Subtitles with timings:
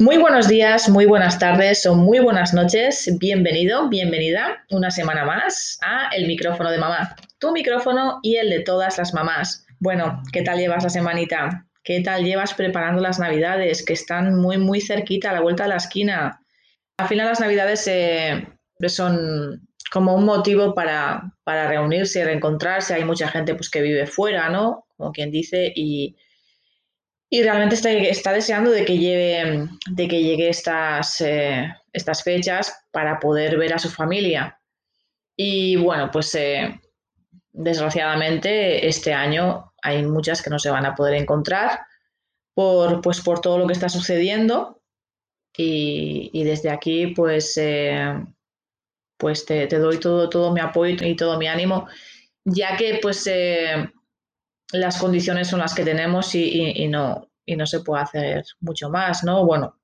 [0.00, 3.10] Muy buenos días, muy buenas tardes o muy buenas noches.
[3.18, 7.16] Bienvenido, bienvenida una semana más a El micrófono de mamá.
[7.40, 9.66] Tu micrófono y el de todas las mamás.
[9.80, 11.66] Bueno, ¿qué tal llevas la semanita?
[11.82, 15.70] ¿Qué tal llevas preparando las navidades que están muy, muy cerquita a la vuelta de
[15.70, 16.42] la esquina?
[16.96, 18.46] Al final las navidades eh,
[18.86, 22.94] son como un motivo para, para reunirse reencontrarse.
[22.94, 24.86] Hay mucha gente pues, que vive fuera, ¿no?
[24.96, 26.14] Como quien dice, y
[27.30, 32.86] y realmente está, está deseando de que, lleve, de que llegue estas, eh, estas fechas
[32.90, 34.58] para poder ver a su familia.
[35.36, 36.80] Y bueno, pues eh,
[37.52, 41.80] desgraciadamente este año hay muchas que no se van a poder encontrar
[42.54, 44.80] por, pues, por todo lo que está sucediendo.
[45.60, 48.14] Y, desde aquí, pues, eh,
[49.16, 51.88] pues te, doy todo, todo mi apoyo y todo mi ánimo,
[52.44, 53.26] ya que pues
[54.72, 59.24] las condiciones son las que tenemos y, no, y no se puede hacer mucho más,
[59.24, 59.44] ¿no?
[59.46, 59.80] Bueno,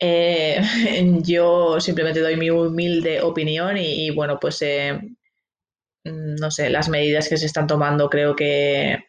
[0.00, 0.60] eh,
[1.22, 5.00] yo simplemente doy mi humilde opinión y, bueno, pues eh,
[6.04, 9.04] no sé, las medidas que se están tomando creo que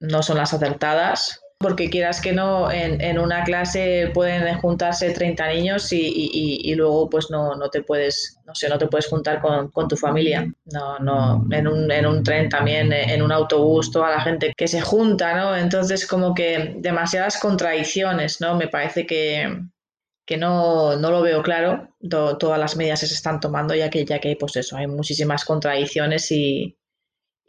[0.00, 5.92] no son las acertadas porque quieras que no, en, una clase pueden juntarse 30 niños
[5.92, 9.96] y, luego pues no, no, te puedes, no sé, no te puedes juntar con, tu
[9.96, 10.46] familia.
[10.66, 14.68] No, no, en un, en un, tren también, en un autobús, toda la gente que
[14.68, 15.56] se junta, ¿no?
[15.56, 18.54] Entonces como que demasiadas contradicciones, ¿no?
[18.54, 19.60] Me parece que,
[20.24, 24.20] que no, no lo veo claro, todas las medidas se están tomando ya que, ya
[24.20, 26.78] que pues eso, hay muchísimas contradicciones y,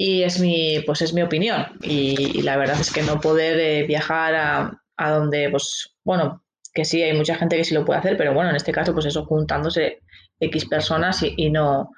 [0.01, 1.77] y es mi, pues es mi opinión.
[1.81, 6.41] Y, la verdad es que no poder eh, viajar a, a, donde, pues, bueno,
[6.73, 8.93] que sí, hay mucha gente que sí lo puede hacer, pero bueno, en este caso,
[8.93, 9.99] pues eso, juntándose
[10.39, 11.91] X personas y, no,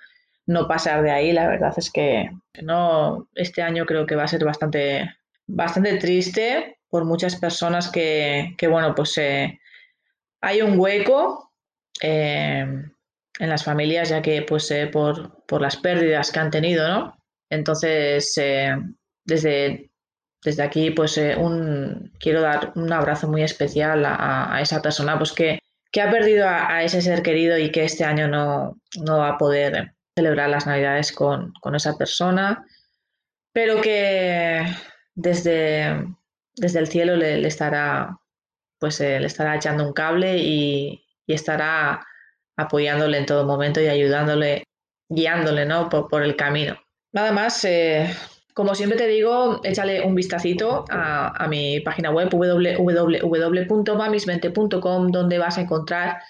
[0.48, 2.32] no pasar de ahí, la verdad es que
[2.64, 5.08] no, este año creo que va a ser bastante,
[5.46, 9.60] bastante triste por muchas personas que, que bueno, pues eh,
[10.42, 11.52] hay un hueco
[12.02, 12.66] eh,
[13.40, 17.21] en las familias, ya que pues por, por las pérdidas que han tenido, ¿no?
[17.52, 18.74] Entonces, eh,
[19.26, 19.92] desde,
[20.44, 25.34] desde aquí, pues eh, un, quiero dar un abrazo muy especial a, esa persona pues,
[25.34, 25.60] que,
[26.02, 30.50] ha perdido a, ese ser querido y que este año no, va a poder celebrar
[30.50, 32.66] las Navidades con, esa persona,
[33.54, 34.66] pero que
[35.14, 36.06] desde,
[36.56, 38.18] desde el cielo le, estará
[38.80, 42.06] pues eh, le estará echando un cable y, estará
[42.58, 44.66] apoyándole en todo momento y ayudándole,
[45.08, 45.88] guiándole ¿no?
[45.88, 46.81] por el camino.
[47.14, 48.10] Nada más, eh,
[48.54, 55.62] como siempre te digo, échale un vistacito a, mi página web www.mamismente.com donde vas a
[55.62, 56.22] encontrar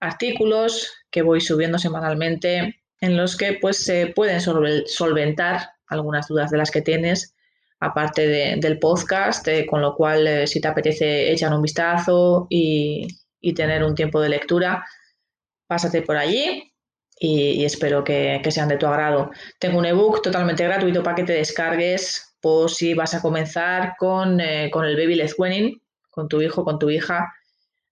[0.00, 6.58] artículos que voy subiendo semanalmente en los que pues se pueden solventar algunas dudas de
[6.58, 7.34] las que tienes
[7.80, 13.08] aparte del podcast, eh, con lo cual eh, si te apetece echar un vistazo y
[13.54, 14.86] tener un tiempo de lectura,
[15.66, 16.71] pásate por allí
[17.24, 19.30] y, espero que, sean de tu agrado.
[19.60, 24.40] Tengo un ebook totalmente gratuito para que te descargues por si vas a comenzar con,
[24.40, 27.32] eh, el Baby Let's Winning, con tu hijo, con tu hija.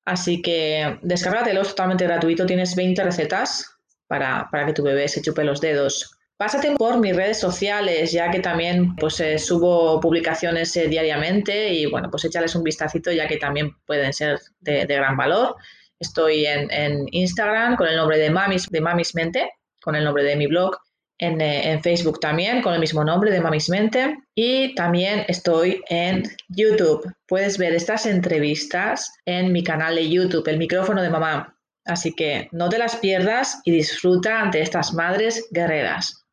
[0.05, 2.45] Así que descárgatelo, es totalmente gratuito.
[2.45, 3.71] Tienes 20 recetas
[4.09, 6.11] para, que tu bebé se chupe los dedos.
[6.37, 11.87] Pásate por mis redes sociales, ya que también pues, eh, subo publicaciones eh, diariamente y
[11.87, 15.55] bueno, pues échales un vistacito, ya que también pueden ser de gran valor.
[16.01, 19.51] Estoy en, Instagram con el nombre de Mamis, de Mamis Mente,
[19.83, 20.77] con el nombre de mi blog.
[21.19, 24.17] En, eh, en, Facebook también con el mismo nombre de Mamis Mente.
[24.35, 27.13] Y también estoy en YouTube.
[27.29, 31.55] Puedes ver estas entrevistas en mi canal de YouTube, El micrófono de mamá.
[31.85, 36.25] Así que no te las pierdas y disfruta de estas madres guerreras.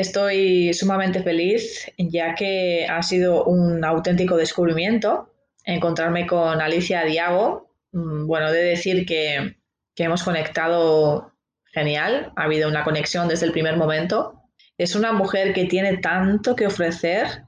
[0.00, 5.28] Estoy sumamente feliz ya que ha sido un auténtico descubrimiento
[5.68, 7.70] encontrarme con Alicia Diago.
[7.92, 9.56] Mm, bueno, de decir que,
[9.96, 11.32] hemos conectado
[11.72, 14.44] genial, ha habido una conexión desde el primer momento.
[14.78, 17.42] Es una mujer que tiene tanto que ofrecer.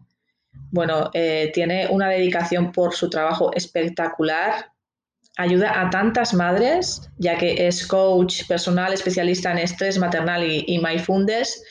[0.72, 4.72] Bueno, eh, tiene una dedicación por su trabajo espectacular
[5.36, 10.78] ayuda a tantas madres, ya que es coach personal especialista en estrés maternal y, y
[10.80, 11.62] mindfulness.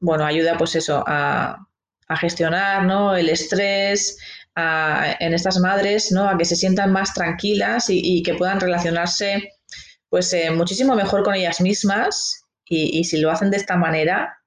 [0.00, 1.66] Bueno, ayuda pues eso a,
[2.20, 3.16] gestionar ¿no?
[3.16, 4.18] el estrés
[4.54, 6.28] en estas madres, ¿no?
[6.28, 9.52] a que se sientan más tranquilas y, que puedan relacionarse
[10.08, 14.38] pues eh, muchísimo mejor con ellas mismas y, si lo hacen de esta manera,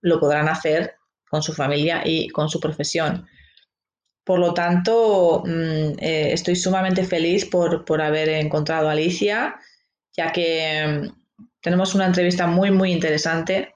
[0.00, 0.94] lo podrán hacer
[1.28, 3.26] con su familia y con su profesión.
[4.24, 9.56] Por lo tanto, mm, eh, estoy sumamente feliz por, por, haber encontrado a Alicia,
[10.16, 13.74] ya que mm, tenemos una entrevista muy, muy interesante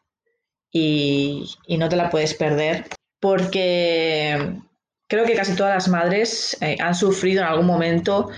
[0.77, 2.87] y, y, no te la puedes perder,
[3.21, 4.59] porque
[5.07, 8.29] creo que casi todas las madres eh, han sufrido en algún momento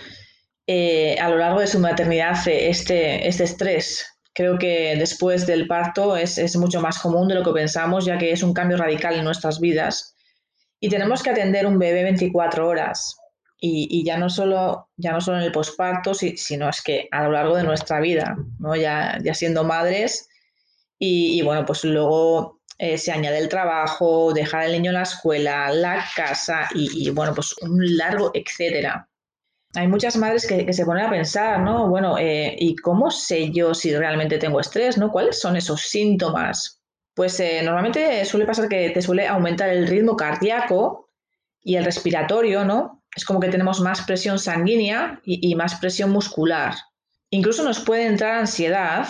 [0.66, 4.06] eh, a lo largo de su maternidad este, este estrés.
[4.34, 8.18] Creo que después del parto es, es, mucho más común de lo que pensamos, ya
[8.18, 10.14] que es un cambio radical en nuestras vidas.
[10.78, 13.16] Y tenemos que atender un bebé 24 horas.
[13.58, 17.22] Y, y ya, no solo, ya no solo en el posparto, sino es que a
[17.22, 18.76] lo largo de nuestra vida, ¿no?
[18.76, 20.28] ya, ya siendo madres.
[20.98, 25.70] Y, bueno, pues luego eh, se añade el trabajo, dejar al niño en la escuela,
[25.70, 29.08] la casa y, y bueno, pues un largo etcétera
[29.76, 31.88] hay muchas madres que, se ponen a pensar, ¿no?
[31.88, 35.10] Bueno, eh, ¿y cómo sé yo si realmente tengo estrés, ¿no?
[35.10, 36.81] ¿Cuáles son esos síntomas?
[37.14, 41.10] Pues eh, normalmente suele pasar que te suele aumentar el ritmo cardíaco
[41.62, 43.02] y el respiratorio, ¿no?
[43.14, 46.75] Es como que tenemos más presión sanguínea y más presión muscular.
[47.31, 49.08] Incluso nos puede entrar ansiedad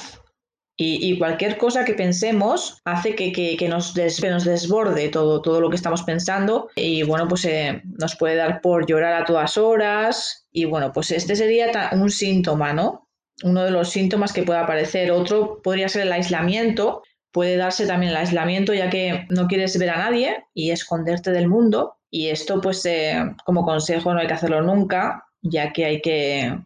[0.78, 6.02] y, cualquier cosa que pensemos hace que, nos, nos, desborde todo, todo lo que estamos
[6.02, 10.92] pensando y bueno, pues eh, nos puede dar por llorar a todas horas y bueno,
[10.92, 13.08] pues este sería un síntoma, ¿no?
[13.42, 15.10] Uno de los síntomas que puede aparecer.
[15.12, 17.02] Otro podría ser el aislamiento.
[17.32, 21.48] Puede darse también el aislamiento ya que no quieres ver a nadie y esconderte del
[21.48, 21.96] mundo.
[22.10, 26.58] Y esto pues eh, como consejo no hay que hacerlo nunca, ya que hay que,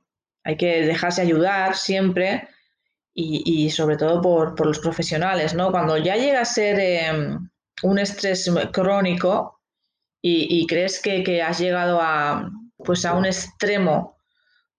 [0.43, 2.49] hay que dejarse ayudar siempre
[3.23, 5.71] y, sobre todo por, los profesionales, ¿no?
[5.71, 7.49] Cuando ya llega a ser em,
[7.83, 9.61] un estrés crónico
[10.23, 14.17] y, crees que, has llegado a, pues a un extremo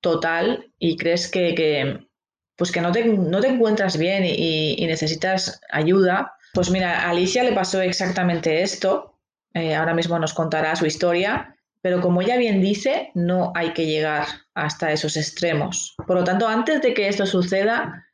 [0.02, 2.08] total y crees que,
[2.56, 7.44] pues que no, te, no te encuentras bien y, necesitas ayuda, pues mira, a Alicia
[7.44, 9.20] le pasó exactamente esto.
[9.54, 13.86] Eh, ahora mismo nos contará su historia, pero como ella bien dice, no hay que
[13.86, 15.96] llegar hasta esos extremos.
[16.08, 18.06] Por lo tanto, antes de que esto suceda,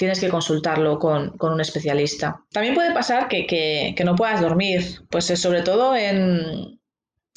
[0.00, 2.42] tienes que consultarlo con, un especialista.
[2.52, 6.80] También puede pasar que, no puedas dormir, pues sobre todo en...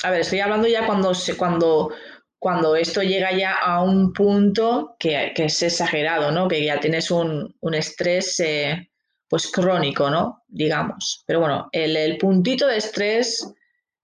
[0.01, 1.91] A ver, estoy hablando ya cuando, cuando,
[2.39, 6.47] cuando esto llega ya a un punto que, es exagerado, ¿no?
[6.47, 8.89] Que ya tienes un, estrés eh,
[9.27, 10.45] pues crónico, ¿no?
[10.47, 11.25] Digamos.
[11.27, 13.45] Pero bueno, el, puntito de estrés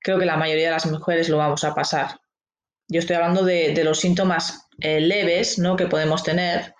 [0.02, 2.20] creo que la mayoría de las mujeres lo vamos a pasar.
[2.90, 5.78] Yo estoy hablando de, los síntomas eh, leves, ¿no?
[5.78, 6.74] Que podemos tener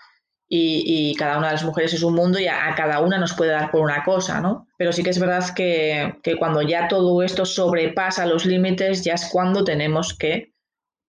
[0.52, 3.52] y, cada una de las mujeres es un mundo y a, cada una nos puede
[3.52, 4.68] dar por una cosa, ¿no?
[4.78, 9.30] Pero sí que es verdad que, cuando ya todo esto sobrepasa los límites, ya es
[9.32, 10.54] cuando tenemos que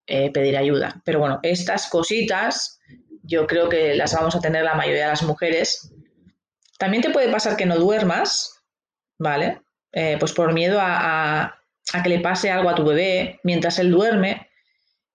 [0.07, 1.01] eh, pedir ayuda.
[1.07, 2.81] Pero bueno, estas cositas
[3.23, 5.91] yo creo que las vamos a tener la mayoría de las mujeres.
[6.79, 8.63] También te puede pasar que no duermas,
[9.19, 9.63] ¿vale?
[9.93, 11.47] Eh, pues por miedo a,
[11.95, 14.50] a que le pase algo a tu bebé mientras él duerme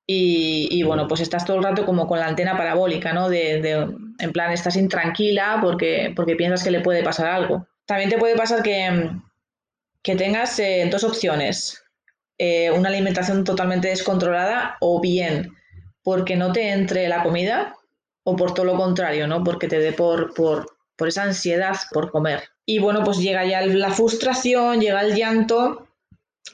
[0.07, 3.27] y, bueno, pues estás todo el rato como con la antena parabólica, ¿no?
[3.27, 3.87] De,
[4.19, 7.67] en plan, estás intranquila porque, porque piensas que le puede pasar algo.
[7.85, 9.11] También te puede pasar que,
[10.03, 11.83] que tengas eh, dos opciones.
[12.37, 15.55] Eh, una alimentación totalmente descontrolada o bien
[16.03, 17.75] porque no te entre la comida
[18.23, 19.43] o por todo lo contrario, ¿no?
[19.43, 22.43] Porque te dé por, por, por esa ansiedad por comer.
[22.65, 25.87] Y bueno, pues llega ya la frustración, llega el llanto,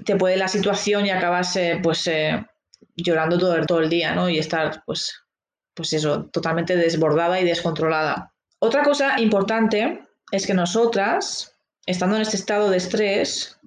[0.05, 2.07] te puede la situación y acabas eh, pues
[2.95, 4.29] llorando todo el, día, ¿no?
[4.29, 5.23] Y estar, pues,
[5.73, 8.33] pues eso, totalmente desbordada y descontrolada.
[8.59, 13.59] Otra cosa importante es que nosotras, estando en este estado de estrés,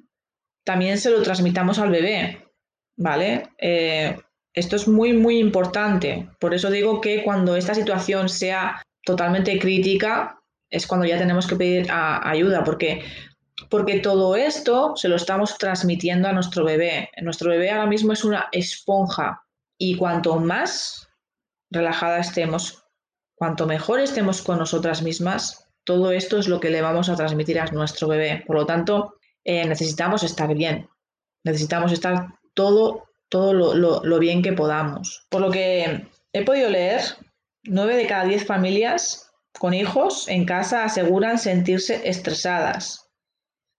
[0.64, 2.50] también se lo transmitamos al bebé,
[2.96, 3.50] ¿vale?
[3.58, 4.16] Eh,
[4.54, 6.28] esto es muy, muy importante.
[6.38, 10.40] Por eso digo que cuando esta situación sea totalmente crítica,
[10.70, 13.02] es cuando ya tenemos que pedir ayuda, porque
[13.70, 17.10] porque todo esto se lo estamos transmitiendo a nuestro bebé.
[17.22, 19.44] Nuestro bebé ahora mismo es una esponja
[19.78, 21.08] y cuanto más
[21.70, 22.84] relajada estemos,
[23.34, 27.60] cuanto mejor estemos con nosotras mismas, todo esto es lo que le vamos a transmitir
[27.60, 28.42] a nuestro bebé.
[28.46, 30.88] Por lo tanto, eh, necesitamos estar bien,
[31.44, 35.26] necesitamos estar todo, todo lo, lo bien que podamos.
[35.28, 37.02] Por lo que he podido leer,
[37.64, 43.03] nueve de cada diez familias con hijos en casa aseguran sentirse estresadas,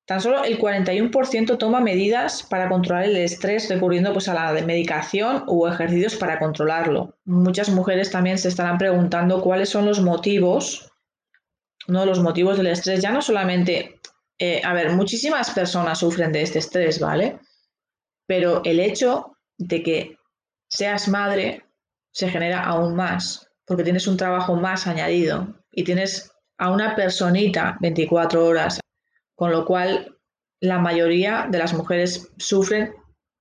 [0.06, 5.44] Tan solo el 41% toma medidas para controlar el estrés recurriendo pues, a la medicación
[5.48, 7.18] o ejercicios para controlarlo.
[7.26, 10.92] Muchas mujeres también se estarán preguntando cuáles son los motivos,
[11.88, 14.00] de los motivos del estrés, ya no solamente,
[14.38, 17.40] eh, a ver, muchísimas personas sufren de este estrés, ¿vale?
[18.28, 20.18] Pero el hecho de que
[20.70, 21.64] seas madre
[22.12, 23.42] se genera aún más.
[23.68, 28.80] porque tienes un trabajo más añadido y tienes a una personita 24 horas,
[29.36, 30.18] con lo cual
[30.62, 32.94] la mayoría de las mujeres sufren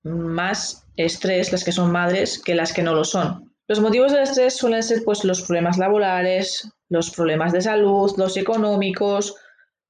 [0.03, 3.53] más estrés, las que son madres, que las que no lo son.
[3.67, 8.37] Los motivos del estrés suelen ser pues, los problemas laborales, los problemas de salud, los
[8.37, 9.35] económicos,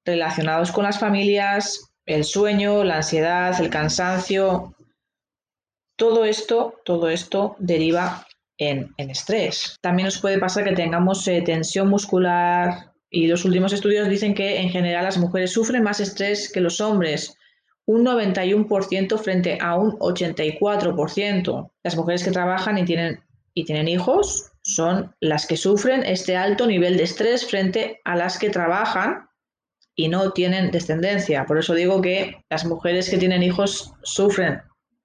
[0.04, 4.74] relacionados con las familias, el sueño, la ansiedad, el cansancio.
[5.98, 8.26] Todo esto, todo esto deriva
[8.58, 9.76] en, estrés.
[9.82, 14.60] También nos puede pasar que tengamos eh, tensión muscular y los últimos estudios dicen que
[14.60, 17.34] en general las mujeres sufren más estrés que los hombres,
[17.86, 21.70] un 91% frente a un 84%.
[21.82, 26.66] Las mujeres que trabajan y tienen, y tienen hijos son las que sufren este alto
[26.66, 29.30] nivel de estrés frente a las que trabajan
[29.94, 31.46] y no tienen descendencia.
[31.46, 34.60] Por eso digo que las mujeres que tienen hijos sufren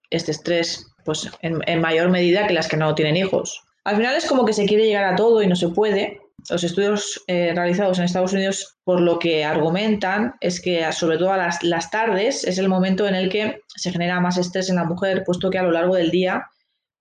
[0.10, 3.63] este estrés pues, en, mayor medida que las que no tienen hijos.
[3.86, 6.21] Al final es como que se quiere llegar a todo y no se puede.
[6.50, 11.32] Los estudios eh, realizados en Estados Unidos, por lo que argumentan, es que sobre todo
[11.32, 14.76] a las, las, tardes es el momento en el que se genera más estrés en
[14.78, 16.48] la mujer, puesto que a lo largo del día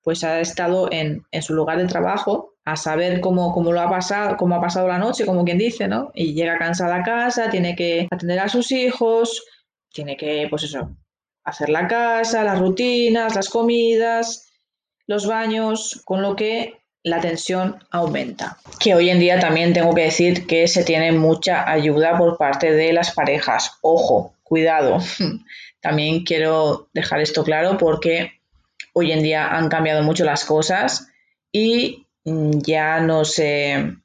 [0.02, 3.90] pues ha estado en, en su lugar de trabajo a saber cómo, cómo, lo ha
[3.90, 6.10] pasado, cómo ha pasado la noche, como quien dice, ¿no?
[6.14, 9.44] Y llega cansada a casa, tiene que atender a sus hijos,
[9.92, 10.96] tiene que, pues eso,
[11.44, 14.50] hacer la casa, las rutinas, las comidas,
[15.06, 18.58] los baños, con lo que la tensión aumenta.
[18.78, 22.72] Que hoy en día también tengo que decir que se tiene mucha ayuda por parte
[22.72, 23.78] de las parejas.
[23.80, 24.98] Ojo, cuidado.
[25.80, 28.32] También quiero dejar esto claro porque
[28.92, 31.08] hoy en día han cambiado mucho las cosas
[31.50, 33.96] y ya no se,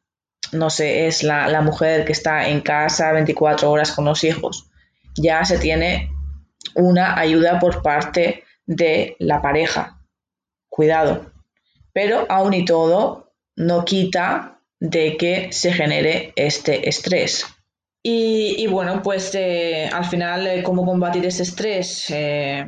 [0.54, 4.70] no sé, es la, la mujer que está en casa 24 horas con los hijos.
[5.18, 6.12] Ya se tiene
[6.76, 10.00] una ayuda por parte de la pareja.
[10.70, 11.35] Cuidado.
[11.96, 17.46] Pero aún y todo, no quita de que se genere este estrés.
[18.04, 22.10] Y, bueno, pues eh, al final, eh, ¿cómo combatir ese estrés?
[22.10, 22.68] Eh,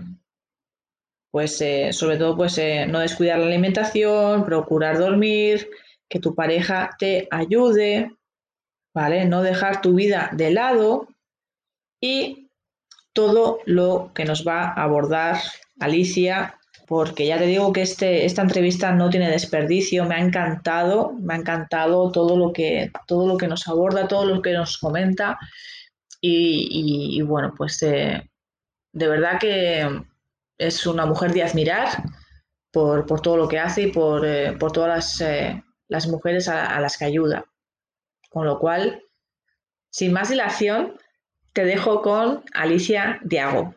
[1.30, 5.70] pues sobre todo, pues no descuidar la alimentación, procurar dormir,
[6.10, 8.16] que tu pareja te ayude,
[8.96, 9.26] ¿vale?
[9.26, 11.10] No dejar tu vida de lado
[12.02, 12.50] y
[13.14, 15.38] todo lo que nos va a abordar
[15.80, 16.57] Alicia,
[16.88, 21.34] porque ya te digo que este, esta entrevista no tiene desperdicio, me ha encantado, me
[21.34, 25.38] ha encantado todo lo que, todo lo que nos aborda, todo lo que nos comenta
[26.22, 28.30] y, bueno, pues de
[28.94, 30.02] verdad que
[30.58, 32.04] es una mujer de admirar
[32.72, 36.98] por, todo lo que hace y por, eh, todas las, eh, las mujeres a las
[36.98, 37.46] que ayuda.
[38.30, 39.04] Con lo cual,
[39.90, 40.98] sin más dilación,
[41.54, 43.76] te dejo con Alicia Diago.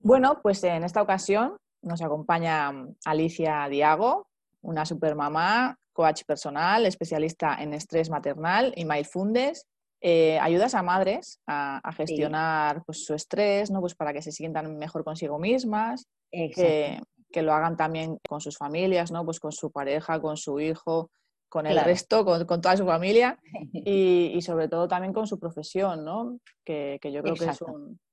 [0.00, 4.28] Bueno, pues en esta ocasión nos acompaña mm, Alicia Diago,
[4.62, 9.66] una supermamá, coach personal, especialista en estrés maternal y mindfulness.
[10.00, 13.80] Eh, ayudas a madres a, gestionar pues, su estrés, ¿no?
[13.80, 18.56] Pues para que se sientan mejor consigo mismas, que, que, lo hagan también con sus
[18.56, 19.24] familias, ¿no?
[19.24, 21.10] Pues con su pareja, con su hijo,
[21.52, 23.38] con el resto, con, toda su familia
[23.72, 26.38] y, sobre todo también con su profesión, ¿no?
[26.64, 27.60] Que, yo creo que es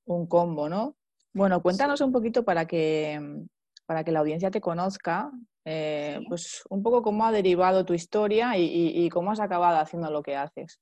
[0.04, 0.94] un, combo, ¿no?
[1.32, 3.18] Bueno, cuéntanos un poquito para que,
[3.90, 5.32] para que la audiencia te conozca,
[5.64, 10.22] eh, pues un poco cómo ha derivado tu historia y, cómo has acabado haciendo lo
[10.22, 10.80] que haces.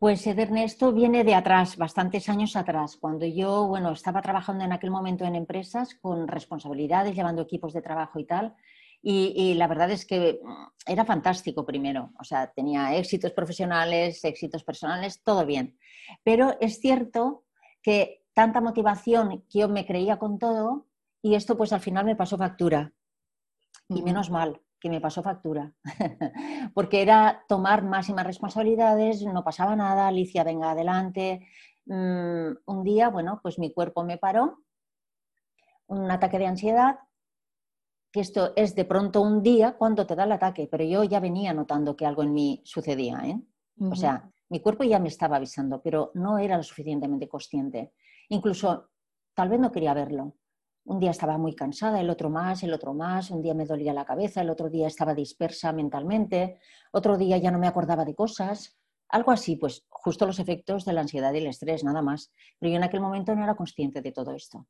[0.00, 4.90] Pues Ernesto viene de atrás, bastantes años atrás, cuando yo, bueno, estaba trabajando en aquel
[4.90, 8.56] momento en empresas con responsabilidades, llevando equipos de trabajo y tal,
[9.00, 14.64] y, la verdad es que mm, era fantástico primero, o sea, tenía éxitos profesionales, éxitos
[14.64, 15.78] personales, todo bien.
[16.24, 17.44] Pero es cierto
[17.80, 20.87] que tanta motivación que yo me creía con todo
[21.22, 22.92] y esto pues al final me pasó factura.
[23.88, 25.72] Y menos mal que me pasó factura,
[26.74, 31.48] porque era tomar más y más responsabilidades, no pasaba nada, Alicia, venga adelante.
[31.86, 34.58] Mm, un día, bueno, pues mi cuerpo me paró,
[35.86, 36.98] un ataque de ansiedad
[38.12, 41.20] que esto es de pronto un día cuando te da el ataque, pero yo ya
[41.20, 43.20] venía notando que algo en mí sucedía.
[43.24, 43.40] ¿eh?
[43.80, 47.92] O sea, mi cuerpo ya me estaba avisando, pero no era lo suficientemente consciente.
[48.30, 48.90] Incluso
[49.34, 50.36] tal vez no quería verlo.
[50.88, 53.92] Un día estaba muy cansada, el otro más, el otro más, un día me dolía
[53.92, 56.60] la cabeza, el otro día estaba dispersa mentalmente,
[56.92, 58.78] otro día ya no me acordaba de cosas,
[59.10, 62.32] algo así, pues justo los efectos de la ansiedad y el estrés, nada más.
[62.58, 64.66] Pero yo en aquel momento no era consciente de todo esto.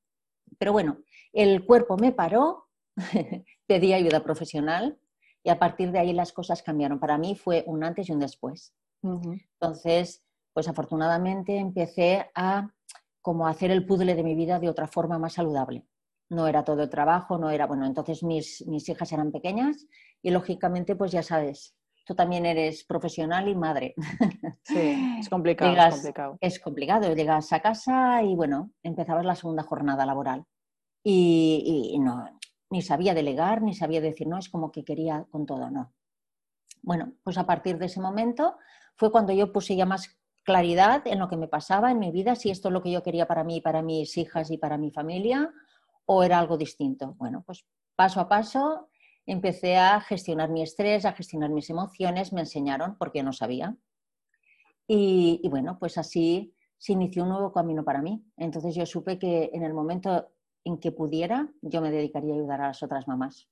[0.58, 0.98] Pero bueno,
[1.32, 2.66] el cuerpo me paró,
[3.68, 4.98] pedí ayuda profesional
[5.44, 6.98] y a partir de ahí las cosas cambiaron.
[6.98, 8.74] Para mí fue un antes y un después.
[9.02, 12.72] Entonces, pues afortunadamente empecé a
[13.22, 15.84] como hacer el puzzle de mi vida de otra forma más saludable.
[16.30, 19.86] No era todo el trabajo, no era, bueno, entonces mis, mis hijas eran pequeñas
[20.22, 23.94] y lógicamente, pues ya sabes, tú también eres profesional y madre.
[24.62, 26.38] Sí, es complicado, es complicado.
[26.40, 27.14] Es complicado.
[27.14, 30.44] Llegas a casa y bueno, empezabas la segunda jornada laboral.
[31.02, 32.24] Y, y no,
[32.70, 35.92] ni sabía delegar, ni sabía decir, no, es como que quería con todo, no.
[36.82, 38.56] Bueno, pues a partir de ese momento
[38.96, 42.34] fue cuando yo puse ya más claridad en lo que me pasaba en mi vida,
[42.34, 44.90] si esto es lo que yo quería para mí, para mis hijas y para mi
[44.90, 45.52] familia,
[46.10, 47.14] o era algo distinto.
[47.18, 48.88] Bueno, pues paso a paso
[49.26, 53.76] empecé a gestionar mi estrés, a gestionar mis emociones, me enseñaron porque no sabía.
[54.86, 58.24] Y, y, bueno, pues así se inició un nuevo camino para mí.
[58.38, 60.30] Entonces yo supe que en el momento
[60.64, 63.50] en que pudiera, yo me dedicaría a ayudar a las otras mamás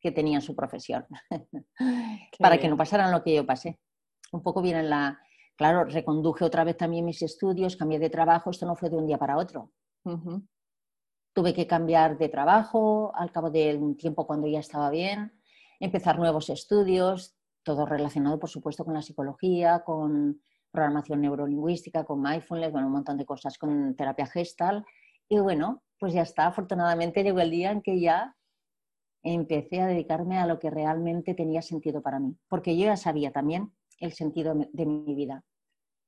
[0.00, 1.06] que tenían su profesión,
[2.38, 3.80] para que no pasaran lo que yo pasé.
[4.30, 5.20] Un poco bien en la...
[5.56, 9.06] Claro, reconduje otra vez también mis estudios, cambié de trabajo, esto no fue de un
[9.06, 9.72] día para otro.
[11.36, 15.38] Tuve que cambiar de trabajo al cabo de un tiempo cuando ya estaba bien,
[15.78, 20.40] empezar nuevos estudios, todo relacionado, por supuesto, con la psicología, con
[20.70, 24.82] programación neurolingüística, con mindfulness, bueno, un montón de cosas, con terapia gestal.
[25.28, 28.34] Y bueno, pues ya está, afortunadamente llegó el día en que ya
[29.22, 33.30] empecé a dedicarme a lo que realmente tenía sentido para mí, porque yo ya sabía
[33.30, 35.44] también el sentido de mi vida,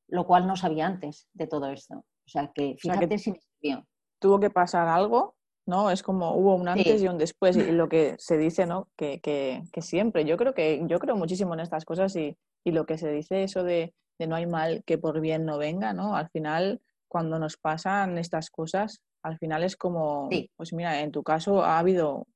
[0.07, 1.97] lo cual no sabía antes de todo esto.
[1.99, 3.87] O sea que fíjate si me sirvió.
[4.19, 5.91] Tuvo que pasar algo, ¿no?
[5.91, 8.89] Es como hubo un antes y un después, y lo que se dice, ¿no?
[8.97, 12.73] Que, que, que, siempre, yo creo que yo creo muchísimo en estas cosas y, y
[12.73, 15.93] lo que se dice eso de, de, no hay mal que por bien no venga,
[15.93, 16.17] ¿no?
[16.17, 21.23] Al final, cuando nos pasan estas cosas, al final es como, pues mira, en tu
[21.23, 22.27] caso ha habido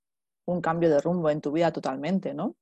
[0.46, 2.56] un cambio de rumbo en tu vida totalmente, ¿no?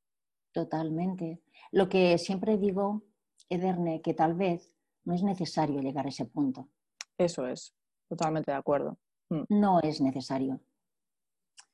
[0.53, 1.41] Totalmente.
[1.73, 3.03] Lo que siempre digo,
[3.49, 4.73] Ederne, que tal vez
[5.05, 6.69] no es necesario llegar a ese punto.
[7.17, 7.75] Eso es,
[8.09, 8.99] totalmente de acuerdo.
[9.31, 9.43] Mm.
[9.49, 10.61] No es necesario.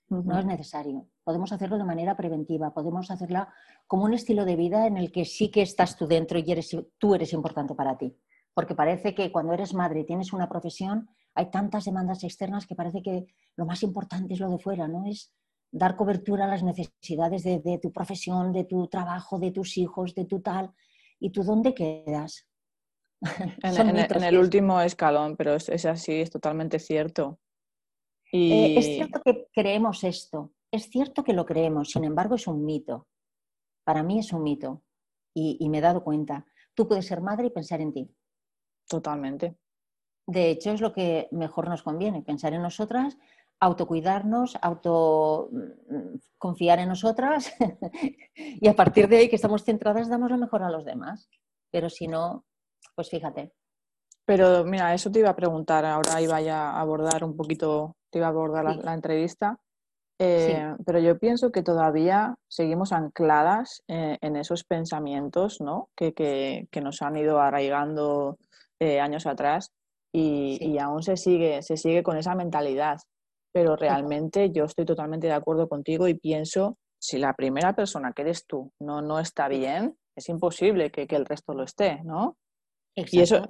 [0.09, 1.09] No es necesario.
[1.25, 3.53] Podemos hacerlo de manera preventiva, podemos hacerla
[3.89, 6.77] como un estilo de vida en el que sí que estás tú dentro y eres,
[6.99, 8.17] tú eres importante para ti.
[8.55, 12.77] Porque parece que cuando eres madre y tienes una profesión, hay tantas demandas externas que
[12.77, 15.05] parece que lo más importante es lo de fuera, ¿no?
[15.07, 15.35] Es
[15.71, 20.25] dar cobertura a las necesidades de, tu profesión, de tu trabajo, de tus hijos, de
[20.25, 20.73] tu tal.
[21.19, 22.47] ¿Y tú dónde quedas?
[23.63, 27.39] En, el último escalón, pero es, así, es totalmente cierto.
[28.33, 32.65] Eh, es cierto que creemos esto, es cierto que lo creemos, sin embargo es un
[32.65, 33.07] mito.
[33.85, 34.83] Para mí es un mito
[35.35, 36.47] y, y me he dado cuenta.
[36.75, 38.11] Tú puedes ser madre y pensar en ti.
[38.89, 39.57] Totalmente.
[40.27, 43.17] De hecho, es lo que mejor nos conviene, pensar en nosotras,
[43.61, 47.55] autocuidarnos, auto mm, confiar en nosotras
[48.35, 51.29] y a partir de ahí que estamos centradas damos lo mejor a los demás.
[51.71, 52.45] Pero si no,
[52.95, 53.53] pues fíjate.
[54.25, 58.29] Pero mira, eso te iba a preguntar, ahora iba a abordar un poquito, te iba
[58.29, 59.59] a abordar la, entrevista,
[60.19, 65.91] eh, pero yo pienso que todavía seguimos ancladas eh, en esos pensamientos ¿no?
[65.95, 68.39] que, que, que, nos han ido arraigando
[68.81, 69.71] eh, años atrás
[70.15, 72.97] y, aún se sigue, se sigue con esa mentalidad.
[73.53, 78.23] Pero realmente yo estoy totalmente de acuerdo contigo y pienso, si la primera persona que
[78.23, 82.39] eres tú no, no está bien, es imposible que, el resto lo esté, ¿no?
[82.97, 83.49] Y eso,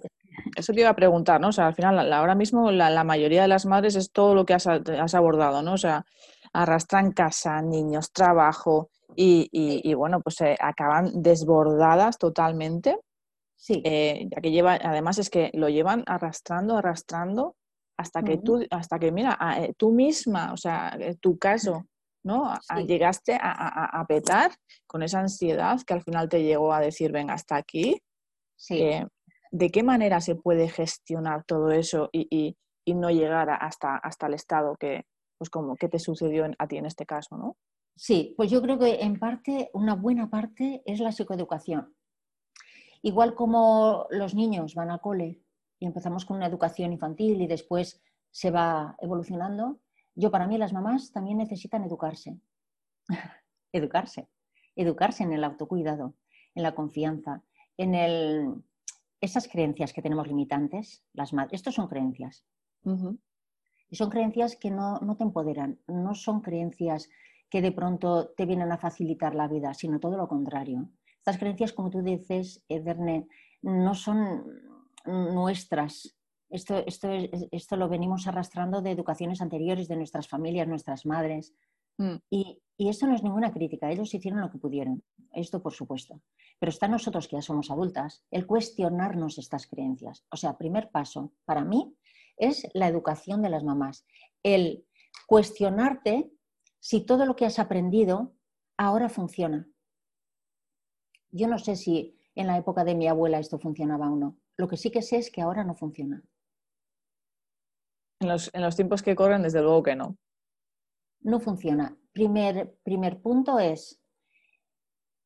[0.56, 1.48] eso te iba a preguntar, ¿no?
[1.48, 4.54] O sea, al final, ahora mismo la, mayoría de las madres es todo lo que
[4.54, 4.66] has,
[5.14, 5.74] abordado, ¿no?
[5.74, 6.04] O sea,
[6.52, 12.98] arrastran casa, niños, trabajo y, y, bueno, pues se acaban desbordadas totalmente
[13.56, 13.80] Sí.
[13.84, 17.56] Eh, ya que lleva, además es que lo llevan arrastrando, arrastrando,
[17.96, 21.86] hasta que tú, hasta que, mira, eh, tú misma, o sea, eh, tu caso,
[22.22, 22.54] ¿no?
[22.86, 24.52] llegaste a, petar
[24.86, 28.02] con esa ansiedad que al final te llegó a decir, venga, hasta aquí.
[28.56, 29.02] Sí.
[29.50, 34.34] ¿De qué manera se puede gestionar todo eso y, y, no llegar hasta, hasta el
[34.34, 35.06] estado que,
[35.38, 37.56] pues como, que te sucedió a ti en este caso, ¿no?
[37.96, 41.94] Sí, pues yo creo que en parte, una buena parte es la psicoeducación.
[43.02, 45.40] Igual como los niños van al cole
[45.78, 49.80] y empezamos con una educación infantil y después se va evolucionando,
[50.14, 52.38] yo para mí las mamás también necesitan educarse.
[53.72, 54.28] educarse.
[54.74, 56.14] Educarse en el autocuidado,
[56.54, 57.42] en la confianza,
[57.76, 58.54] en el...
[59.20, 61.54] esas creencias que tenemos limitantes, las madres.
[61.54, 62.44] Estos son creencias.
[62.84, 67.08] Y son creencias que no, no te empoderan, no son creencias
[67.50, 70.88] que de pronto te vienen a facilitar la vida, sino todo lo contrario.
[71.18, 73.28] Estas creencias, como tú dices, Ederne,
[73.62, 74.44] no son
[75.04, 76.16] nuestras.
[76.48, 77.08] Esto, esto,
[77.50, 81.54] esto lo venimos arrastrando de educaciones anteriores, de nuestras familias, nuestras madres.
[81.98, 82.16] Mm.
[82.30, 86.20] Y, y, esto no es ninguna crítica, ellos hicieron lo que pudieron, esto por supuesto.
[86.58, 90.24] Pero está nosotros que ya somos adultas, el cuestionarnos estas creencias.
[90.30, 91.96] O sea, primer paso para mí
[92.36, 94.06] es la educación de las mamás,
[94.42, 94.86] el
[95.26, 96.30] cuestionarte
[96.80, 98.34] si todo lo que has aprendido
[98.76, 99.66] ahora funciona
[101.30, 104.38] Yo no sé si en la época de mi abuela esto funcionaba o no.
[104.56, 106.22] Lo que sí que sé es que ahora no funciona.
[108.20, 110.16] En los, en los tiempos que corren, desde luego que no.
[111.26, 111.98] No funciona.
[112.12, 114.00] Primer, primer punto es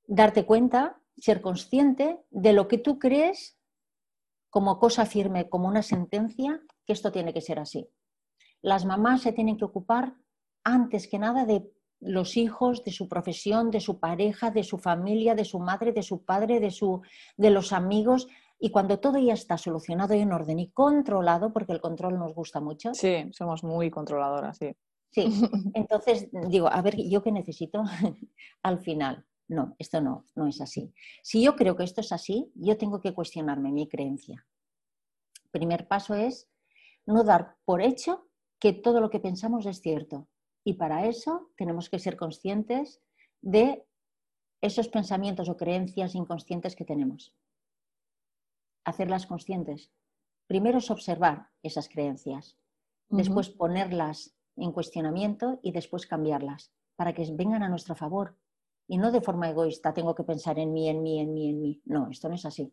[0.07, 3.59] darte cuenta, ser consciente de lo que tú crees
[4.49, 7.87] como cosa firme, como una sentencia, que esto tiene que ser así.
[8.63, 10.15] Las mamás se tienen que ocupar
[10.65, 15.35] antes que nada de los hijos, de su profesión, de su pareja, de su familia,
[15.35, 17.03] de su madre, de su padre, de, su,
[17.37, 18.27] de los amigos.
[18.59, 22.35] Y cuando todo ya está solucionado y en orden y controlado, porque el control nos
[22.35, 22.95] gusta mucho.
[22.95, 24.75] Sí, somos muy controladoras, sí.
[25.11, 25.25] Sí,
[25.75, 27.83] entonces digo, a ver, ¿yo qué necesito
[28.63, 29.27] al final?
[29.49, 30.93] No, esto no, no es así.
[31.23, 34.47] Si yo creo que esto es así, yo tengo que cuestionarme mi creencia.
[35.51, 36.49] Primer paso es
[37.05, 38.29] no dar por hecho
[38.61, 40.29] que todo lo que pensamos es cierto.
[40.63, 43.01] Y para eso tenemos que ser conscientes
[43.41, 43.85] de
[44.61, 47.35] esos pensamientos o creencias inconscientes que tenemos.
[48.85, 49.91] Hacerlas conscientes.
[50.47, 52.57] Primero es observar esas creencias,
[53.09, 58.37] después ponerlas en cuestionamiento y después cambiarlas para que vengan a nuestro favor.
[58.87, 61.61] Y no de forma egoísta, tengo que pensar en mí, en mí, en mí, en
[61.61, 61.83] mí.
[61.85, 62.73] No, esto no es así.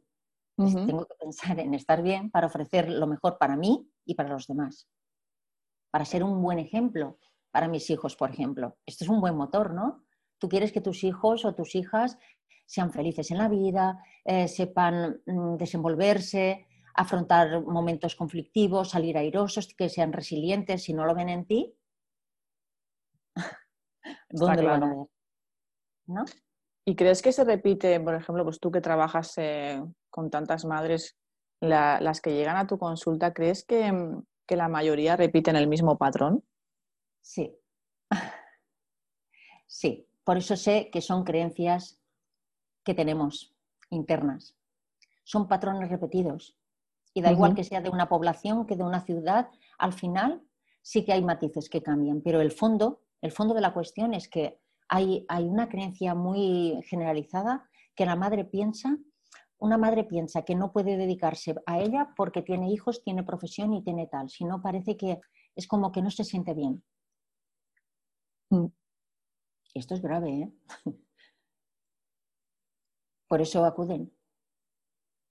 [0.55, 4.47] Tengo que pensar en estar bien para ofrecer lo mejor para mí y para los
[4.47, 4.87] demás.
[5.91, 7.19] Para ser un buen ejemplo
[7.51, 8.77] para mis hijos, por ejemplo.
[8.85, 10.03] Esto es un buen motor, ¿no?
[10.39, 12.17] Tú quieres que tus hijos o tus hijas
[12.65, 19.89] sean felices en la vida, eh, sepan mm, desenvolverse, afrontar momentos conflictivos, salir airosos, que
[19.89, 20.83] sean resilientes.
[20.83, 21.73] Si no lo ven en ti,
[24.29, 25.07] ¿dónde lo van a ver?
[26.07, 26.25] ¿No?
[26.85, 31.17] ¿Y crees que se repite, por ejemplo, pues tú que trabajas eh, con tantas madres,
[31.59, 33.91] las que llegan a tu consulta, ¿crees que,
[34.45, 36.43] que la mayoría repiten el mismo patrón?
[37.21, 37.55] Sí.
[39.69, 42.01] Sí, por eso sé que son creencias
[42.85, 43.53] que tenemos
[43.89, 44.55] internas.
[45.25, 46.57] Son patrones repetidos.
[47.13, 50.41] Y da igual que sea de una población que de una ciudad, al final
[50.81, 54.29] sí que hay matices que cambian, pero el fondo, el fondo de la cuestión es
[54.29, 58.97] que hay, hay una creencia muy generalizada que la madre piensa,
[59.59, 63.83] una madre piensa que no puede dedicarse a ella porque tiene hijos, tiene profesión y
[63.83, 65.19] tiene tal, sino parece que
[65.55, 66.83] es como que no se siente bien.
[68.49, 68.67] Mm.
[69.73, 70.53] Esto es grave, ¿eh?
[73.27, 74.13] Por eso acuden.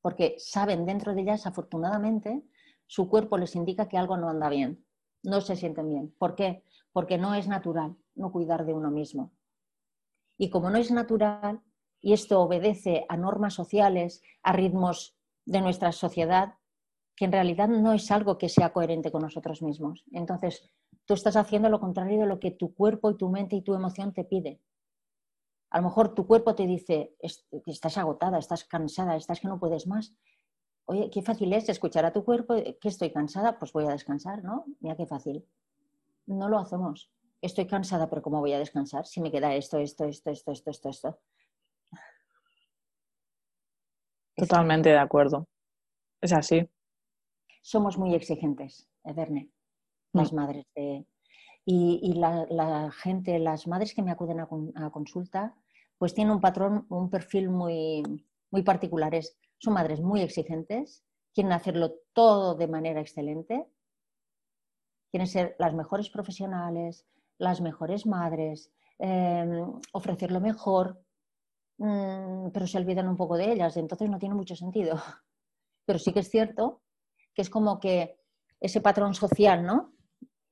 [0.02, 2.42] Porque saben dentro de ellas, afortunadamente,
[2.86, 4.84] su cuerpo les indica que algo no anda bien.
[5.22, 6.14] No se sienten bien.
[6.18, 6.62] ¿Por qué?
[6.96, 9.34] Porque no es natural no cuidar de uno mismo.
[10.38, 11.60] Y como no es natural,
[12.00, 16.54] y esto obedece a normas sociales, a ritmos de nuestra sociedad,
[17.14, 20.06] que en realidad no es algo que sea coherente con nosotros mismos.
[20.10, 20.72] Entonces,
[21.04, 23.74] tú estás haciendo lo contrario de lo que tu cuerpo y tu mente y tu
[23.74, 24.62] emoción te pide.
[25.68, 27.14] A lo mejor tu cuerpo te dice,
[27.66, 30.16] estás agotada, estás cansada, estás que no puedes más.
[30.86, 34.42] Oye, qué fácil es escuchar a tu cuerpo, que estoy cansada, pues voy a descansar,
[34.42, 34.64] ¿no?
[34.80, 35.46] Mira qué fácil.
[36.26, 37.10] No lo hacemos.
[37.40, 40.70] Estoy cansada, pero ¿cómo voy a descansar si me queda esto, esto, esto, esto, esto,
[40.70, 41.18] esto, esto?
[44.36, 45.46] Totalmente de acuerdo.
[46.20, 46.68] Es así.
[47.62, 49.50] Somos muy exigentes, Ederne
[50.16, 50.36] las mm.
[50.36, 51.06] madres de...
[51.68, 55.52] Y, la, gente, las madres que me acuden a, consulta,
[55.98, 58.04] pues tienen un patrón, un perfil muy,
[58.52, 59.12] muy particular.
[59.58, 63.66] son madres muy exigentes, quieren hacerlo todo de manera excelente,
[65.16, 67.06] quieren ser las mejores profesionales,
[67.38, 71.02] las mejores madres, em, ofrecer lo mejor,
[71.78, 74.92] mm, pero se olvidan un poco de ellas, entonces no tiene mucho sentido.
[75.86, 76.82] Pero sí que es cierto
[77.34, 78.18] que es como que
[78.60, 79.94] ese patrón social, ¿no?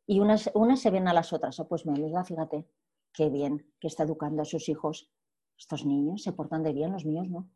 [0.07, 1.61] Y unas, unas se ven a las otras.
[1.61, 2.67] Oh, pues mi amiga, fíjate,
[3.13, 5.11] qué bien que está educando a sus hijos.
[5.59, 7.51] Estos niños se portan de bien, los míos no.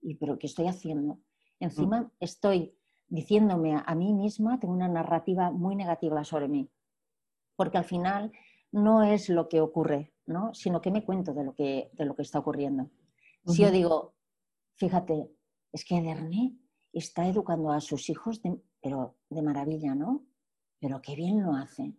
[0.00, 1.20] ¿Y pero qué estoy haciendo?
[1.60, 2.10] Encima mm.
[2.20, 2.78] estoy
[3.12, 6.70] diciéndome a, mí misma, tengo una narrativa muy negativa sobre mí.
[7.54, 8.32] Porque al final
[8.72, 10.54] no es lo que ocurre, ¿no?
[10.54, 12.90] sino que me cuento de lo que, de lo que está ocurriendo.
[13.46, 14.14] Si yo digo,
[14.76, 15.30] fíjate,
[15.72, 16.56] es que Ederné
[16.90, 18.40] está educando a sus hijos,
[18.80, 20.24] pero de maravilla, ¿no?
[20.80, 21.92] pero qué bien lo hace.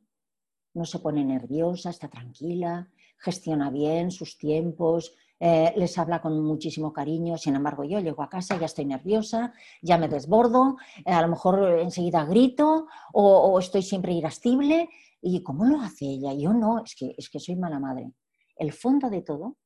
[0.74, 6.94] No se pone nerviosa, está tranquila, gestiona bien sus tiempos, eh, les habla con muchísimo
[6.94, 7.38] cariño.
[7.38, 11.28] Sin embargo, yo llego a casa, ya estoy nerviosa, ya me desbordo, eh, a lo
[11.28, 14.88] mejor enseguida grito o, estoy siempre irascible.
[15.22, 16.34] ¿Y cómo lo hace ella?
[16.34, 18.14] Yo no, es que, es que soy mala madre.
[18.56, 19.58] El fondo de todo,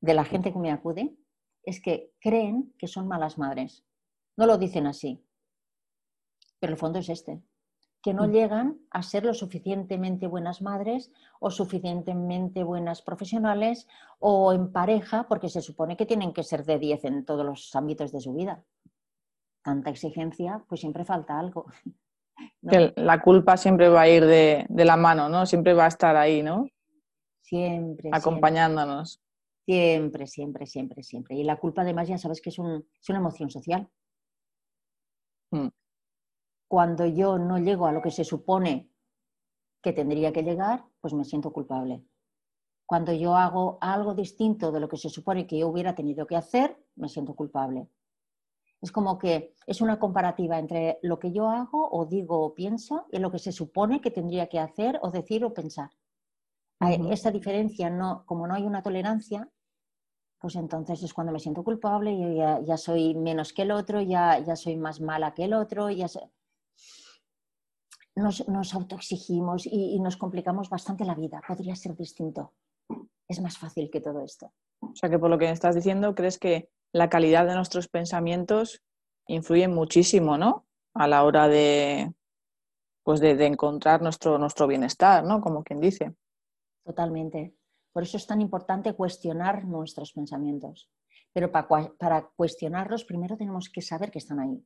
[0.00, 1.16] de la gente que me acude,
[1.62, 3.84] es que creen que son malas madres.
[4.36, 5.24] No lo dicen así,
[6.58, 7.40] pero el fondo es este
[8.04, 8.32] que no Mm.
[8.32, 13.88] llegan a ser lo suficientemente buenas madres o suficientemente buenas profesionales
[14.18, 17.74] o en pareja, porque se supone que tienen que ser de 10 en todos los
[17.74, 18.62] ámbitos de su vida.
[19.62, 21.64] Tanta exigencia, pues siempre falta algo.
[22.60, 22.70] ¿no?
[22.70, 25.46] Que la culpa siempre va a ir de, de la mano, ¿no?
[25.46, 26.68] Siempre va a estar ahí, ¿no?
[27.40, 28.10] Siempre, siempre.
[28.12, 29.22] Acompañándonos.
[29.64, 31.36] Siempre, siempre, siempre, siempre.
[31.36, 33.88] Y la culpa además ya sabes que es, un- es una emoción social.
[35.52, 35.68] Mm.
[36.74, 38.72] Cuando yo no llego a lo que se supone
[39.82, 42.04] que tendría que llegar, pues me siento culpable.
[42.86, 46.36] Cuando yo hago algo distinto de lo que se supone que yo hubiera tenido que
[46.36, 47.88] hacer, me siento culpable.
[48.82, 53.06] Es como que es una comparativa entre lo que yo hago o digo o pienso
[53.12, 55.90] y lo que se supone que tendría que hacer o decir o pensar.
[56.80, 57.10] Ujú.
[57.12, 59.50] Esa diferencia, no, como no hay una tolerancia,
[60.40, 64.00] pues entonces es cuando me siento culpable, yo ya, ya soy menos que el otro,
[64.02, 66.20] ya, ya soy más mala que el otro, ya se-
[68.16, 71.42] nos, nos autoexigimos y, y nos complicamos bastante la vida.
[71.46, 72.52] Podría ser distinto.
[73.28, 74.52] Es más fácil que todo esto.
[74.80, 78.82] O sea que por lo que estás diciendo, crees que la calidad de nuestros pensamientos
[79.26, 80.66] influye muchísimo, ¿no?
[80.94, 82.12] A la hora de,
[83.02, 85.40] pues de, de encontrar nuestro, nuestro bienestar, ¿no?
[85.40, 86.14] Como quien dice.
[86.84, 87.54] Totalmente.
[87.92, 90.90] Por eso es tan importante cuestionar nuestros pensamientos.
[91.32, 94.64] Pero para, para cuestionarlos, primero tenemos que saber que están ahí.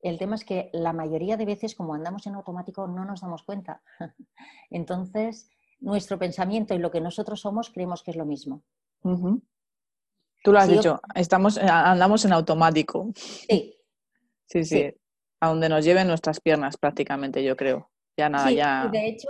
[0.00, 3.42] El tema es que la mayoría de veces, como andamos en automático, no nos damos
[3.42, 3.82] cuenta.
[4.70, 8.62] Entonces, nuestro pensamiento y lo que nosotros somos creemos que es lo mismo.
[9.02, 13.10] Tú lo has Sí, dicho, estamos, eh, andamos en automático.
[13.14, 13.74] Sí,
[14.46, 14.94] Sí, sí, Sí.
[15.40, 17.90] A donde nos lleven nuestras piernas prácticamente, yo creo.
[18.16, 18.86] Ya nada, sí, ya.
[18.88, 19.28] y de hecho,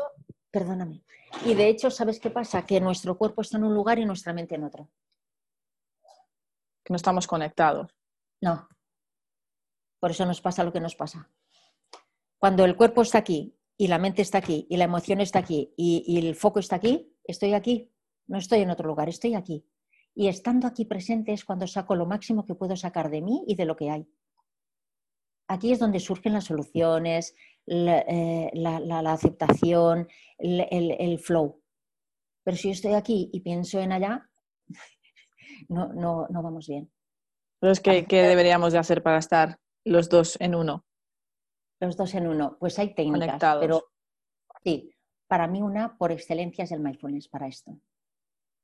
[0.50, 1.02] perdóname,
[1.44, 2.64] y de hecho, ¿sabes qué pasa?
[2.64, 4.88] Que nuestro cuerpo está en un lugar y nuestra mente en otro.
[6.82, 7.94] que no estamos conectados.
[8.40, 8.66] No.
[10.00, 11.30] Por eso nos pasa lo que nos pasa.
[12.38, 15.72] Cuando el cuerpo está aquí y la mente está aquí y la emoción está aquí
[15.76, 17.92] y, y el foco está aquí, estoy aquí,
[18.26, 19.66] no estoy en otro lugar, estoy aquí.
[20.14, 23.54] Y estando aquí presente es cuando saco lo máximo que puedo sacar de mí y
[23.54, 24.08] de lo que hay.
[25.48, 27.34] Aquí es donde surgen las soluciones,
[27.66, 30.06] la, eh, la- la- la aceptación,
[30.38, 31.62] el, el- el flow.
[32.44, 34.28] Pero si yo estoy aquí y pienso en allá,
[35.68, 36.90] no, no, no vamos bien.
[37.60, 40.84] Entonces, ¿qué, qué Hacer- deberíamos de hacer para estar los dos en uno?
[41.80, 42.56] Los dos en uno.
[42.58, 43.60] Pues hay técnicas, Conectados.
[43.62, 43.84] pero
[44.64, 44.90] sí,
[45.26, 47.78] para mí una por excelencia es el mindfulness para esto.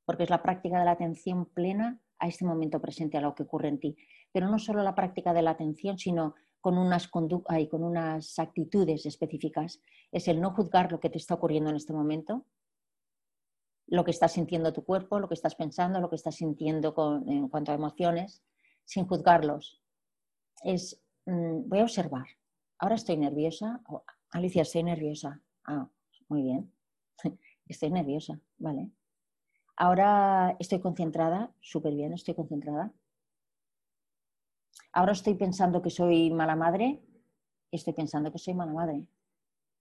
[0.05, 3.43] Porque es la práctica de la atención plena a este momento presente, a lo que
[3.43, 3.97] ocurre en ti.
[4.31, 7.09] Pero no solo la práctica de la atención, sino con unas,
[7.47, 9.81] ay, con unas actitudes específicas.
[10.11, 12.45] Es el no juzgar lo que te está ocurriendo en este momento,
[13.87, 17.27] lo que está sintiendo tu cuerpo, lo que estás pensando, lo que estás sintiendo con-
[17.29, 18.43] en cuanto a emociones,
[18.83, 19.81] sin juzgarlos.
[20.63, 22.27] Es, mm, voy a observar.
[22.79, 23.81] Ahora estoy nerviosa.
[24.31, 25.41] Alicia, estoy nerviosa.
[25.65, 25.87] Ah,
[26.27, 26.71] muy bien.
[27.67, 28.91] Estoy nerviosa, vale.
[29.77, 32.93] Ahora estoy concentrada, súper bien, estoy concentrada.
[34.93, 37.01] Ahora estoy pensando que soy mala madre,
[37.71, 39.05] estoy pensando que soy mala madre.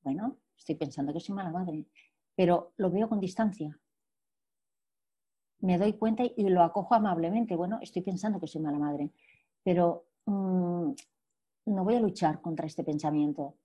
[0.02, 1.85] Bueno, estoy pensando que soy mala madre,
[2.35, 3.78] pero lo veo con distancia.
[5.61, 7.54] Me doy cuenta y lo acojo amablemente.
[7.54, 9.12] Bueno, estoy pensando que soy mala madre,
[9.62, 10.90] pero mm,
[11.66, 13.57] no voy a luchar contra este pensamiento.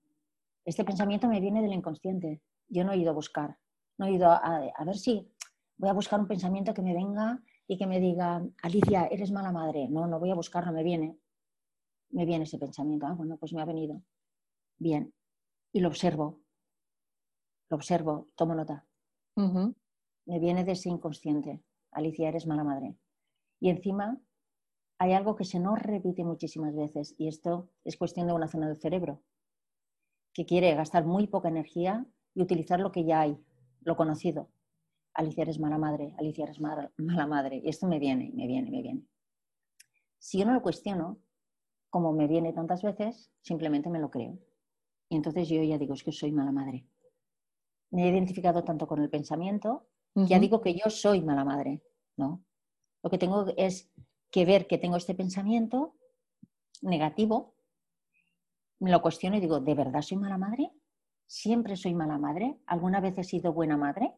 [0.65, 2.41] Este pensamiento me viene del inconsciente.
[2.67, 3.57] Yo no he ido a buscar,
[3.97, 5.27] no he ido a, ver si
[5.77, 9.51] voy a buscar un pensamiento que me venga y que me diga, Alicia, eres mala
[9.51, 9.87] madre.
[9.89, 11.17] No, no voy a buscarlo, me viene.
[12.11, 13.05] Me viene ese pensamiento.
[13.05, 14.01] Ah, bueno, pues me ha venido.
[14.77, 15.13] Bien.
[15.71, 16.41] Y lo observo.
[17.69, 18.85] Lo observo, tomo nota.
[19.35, 21.63] Me viene de ese inconsciente.
[21.91, 22.95] Alicia, eres mala madre.
[23.59, 24.19] Y encima
[24.99, 28.67] hay algo que se nos repite muchísimas veces y esto es cuestión de una zona
[28.67, 29.23] del cerebro
[30.33, 33.37] que quiere gastar muy poca energía y utilizar lo que ya hay,
[33.81, 34.49] lo conocido.
[35.13, 37.61] Alicia eres mala madre, Alicia eres mala, mala madre.
[37.63, 39.05] Y esto me viene, me viene, me viene.
[40.17, 41.17] Si yo no lo cuestiono,
[41.89, 44.37] como me viene tantas veces, simplemente me lo creo.
[45.09, 46.85] Y entonces yo ya digo, es que soy mala madre.
[47.91, 50.41] Me he identificado tanto con el pensamiento ya Ujú.
[50.41, 51.81] digo que yo soy mala madre,
[52.17, 52.43] ¿no?
[53.01, 53.89] Lo que tengo es
[54.31, 55.95] que ver que tengo este pensamiento
[56.81, 57.55] negativo,
[58.79, 60.71] me lo cuestiono y digo, ¿de verdad soy mala madre?
[61.27, 62.57] ¿Siempre soy mala madre?
[62.65, 64.13] ¿Alguna vez he sido buena madre?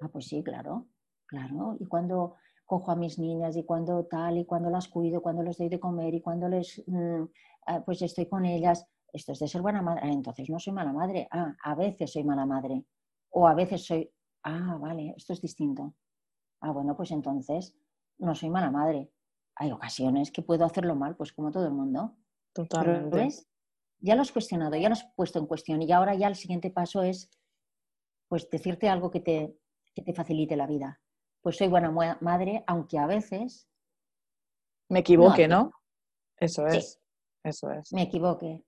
[0.00, 0.86] Ah, pues sí, claro,
[1.26, 1.76] claro.
[1.80, 2.34] Y cuando
[2.66, 5.80] cojo a mis niñas y cuando tal, y cuando las cuido, cuando les doy de
[5.80, 7.24] comer y cuando les, mm,
[7.66, 10.02] ah, pues estoy con ellas, esto es de ser buena madre.
[10.04, 11.28] Ah, entonces no soy mala madre.
[11.30, 12.84] Ah, a veces soy mala madre.
[13.30, 14.10] O a veces soy,
[14.44, 15.94] ah, vale, esto es distinto.
[16.60, 17.74] Ah, bueno, pues entonces
[18.18, 19.10] no soy mala madre.
[19.56, 22.16] Hay ocasiones que puedo hacerlo mal, pues como todo el mundo.
[22.52, 23.16] Pero Totalmente.
[23.16, 23.48] ¿ves?
[24.00, 26.70] ya lo has cuestionado, ya lo has puesto en cuestión y ahora ya el siguiente
[26.70, 27.30] paso es
[28.28, 29.56] pues decirte algo que te,
[29.94, 31.00] que te facilite la vida.
[31.40, 31.90] Pues soy buena
[32.20, 33.68] madre, aunque a veces...
[34.88, 35.72] Me equivoque, ¿no?
[36.36, 37.00] Eso es,
[37.44, 37.92] eso es.
[37.92, 38.64] Me equivoque.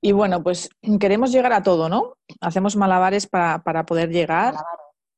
[0.00, 2.16] Y bueno, pues queremos llegar a todo, ¿no?
[2.40, 4.54] Hacemos malabares para, poder llegar.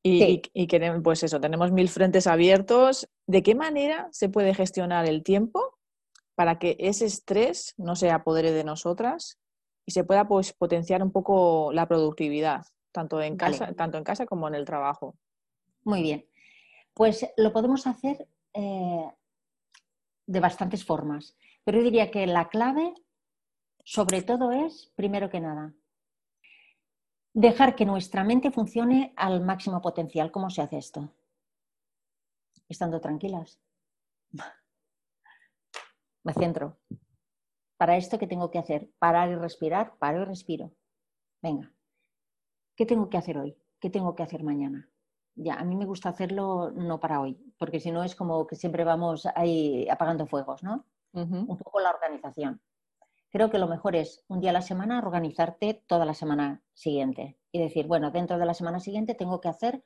[0.06, 3.08] Y, y, queremos, pues eso, tenemos mil frentes abiertos.
[3.26, 5.78] ¿De qué manera se puede gestionar el tiempo
[6.34, 9.40] para que ese estrés no se apodere de nosotras
[9.86, 14.26] y se pueda pues, potenciar un poco la productividad, tanto en, casa, tanto en casa
[14.26, 15.16] como en el trabajo?
[15.84, 16.26] Muy bien.
[16.92, 19.08] Pues lo podemos hacer eh,
[20.26, 22.92] de bastantes formas, pero yo diría que la clave
[23.84, 25.74] sobre todo es, primero que nada,
[27.34, 30.30] dejar que nuestra mente funcione al máximo potencial.
[30.30, 31.12] ¿Cómo se hace esto?
[32.68, 33.60] Estando tranquilas.
[36.22, 36.78] Me centro.
[37.76, 38.88] Para esto, ¿qué tengo que hacer?
[38.98, 40.72] Parar y respirar, paro y respiro.
[41.42, 41.70] Venga.
[42.76, 43.56] ¿Qué tengo que hacer hoy?
[43.80, 44.88] ¿Qué tengo que hacer mañana?
[45.34, 48.54] Ya, a mí me gusta hacerlo no para hoy, porque si no es como que
[48.54, 50.86] siempre vamos ahí apagando fuegos, ¿no?
[51.12, 52.60] Un poco la organización
[53.34, 57.36] creo que lo mejor es un día a la semana organizarte toda la semana siguiente
[57.50, 59.82] y decir, bueno, dentro de la semana siguiente tengo que hacer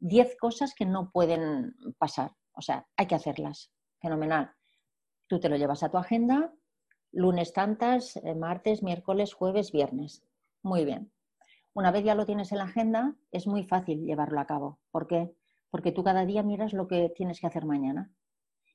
[0.00, 2.32] 10 cosas que no pueden pasar.
[2.52, 3.72] O sea, hay que hacerlas.
[4.02, 4.52] Fenomenal.
[5.28, 6.52] Tú te lo llevas a tu agenda,
[7.10, 10.22] lunes tantas, eh, martes, miércoles, jueves, viernes.
[10.62, 11.10] Muy bien.
[11.72, 14.78] Una vez ya lo tienes en la agenda, es muy fácil llevarlo a cabo.
[14.90, 15.32] ¿Por qué?
[15.70, 18.12] Porque tú cada día miras lo que tienes que hacer mañana.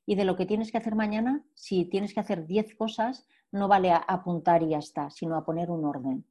[0.07, 3.69] Y de lo que tienes que hacer mañana, si tienes que hacer 10 cosas, no
[3.69, 6.25] vale a apuntar y ya está, sino a poner un orden,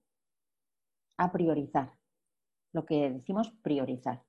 [1.16, 1.92] a priorizar.
[2.72, 4.22] Lo que decimos priorizar.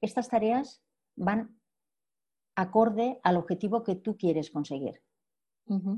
[0.00, 0.82] Estas tareas
[1.16, 1.58] van
[2.54, 5.02] acorde al objetivo que tú quieres conseguir.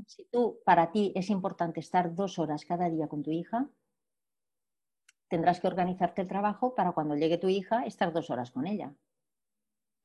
[0.07, 3.69] Si tú, para ti es importante estar dos horas cada día con tu hija,
[5.27, 8.95] tendrás que organizarte el trabajo para cuando llegue tu hija estar dos horas con ella.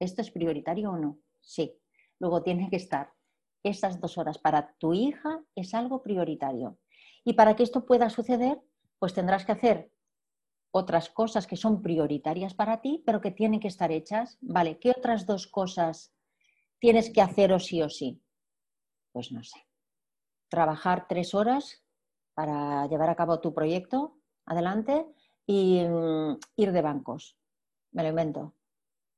[0.00, 1.18] ¿Esto es prioritario o no?
[1.40, 1.78] Sí.
[2.18, 3.12] Luego tiene que estar
[3.62, 6.78] esas dos horas para tu hija es algo prioritario.
[7.24, 8.60] Y para que esto pueda suceder,
[8.98, 9.92] pues tendrás que hacer
[10.72, 14.38] otras cosas que son prioritarias para ti, pero que tienen que estar hechas.
[14.40, 16.14] Vale, ¿qué otras dos cosas
[16.78, 18.22] tienes que hacer o sí o sí?
[19.12, 19.66] Pues no sé.
[20.48, 21.84] Trabajar tres horas
[22.34, 25.06] para llevar a cabo tu proyecto adelante
[25.46, 27.36] y mm, ir de bancos.
[27.92, 28.54] Me lo invento.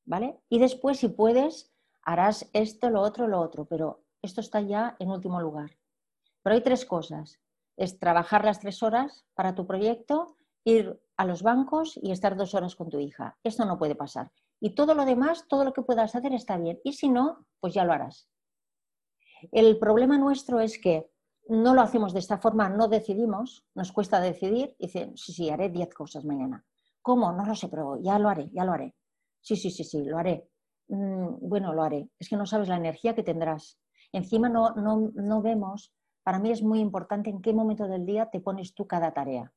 [0.04, 0.40] ¿Vale?
[0.48, 5.10] Y después, si puedes, harás esto, lo otro, lo otro, pero esto está ya en
[5.10, 5.70] último lugar.
[6.42, 7.40] Pero hay tres cosas.
[7.76, 12.54] Es trabajar las tres horas para tu proyecto, ir a los bancos y estar dos
[12.54, 13.38] horas con tu hija.
[13.42, 14.30] Esto no puede pasar.
[14.60, 16.80] Y todo lo demás, todo lo que puedas hacer está bien.
[16.84, 18.28] Y si no, pues ya lo harás.
[19.50, 21.10] El problema nuestro es que
[21.48, 25.50] no lo hacemos de esta forma, no decidimos, nos cuesta decidir y dicen, sí, sí,
[25.50, 26.64] haré diez cosas mañana.
[27.00, 27.32] ¿Cómo?
[27.32, 28.94] No lo sé, pero ya lo haré, ya lo haré.
[29.40, 30.48] Sí, sí, sí, sí, lo haré.
[30.88, 32.08] Mm, bueno, lo haré.
[32.18, 33.78] Es que no sabes la energía que tendrás.
[34.12, 38.40] Encima no, no, vemos, para mí es muy importante en qué momento del día te
[38.40, 39.52] pones tú cada tarea.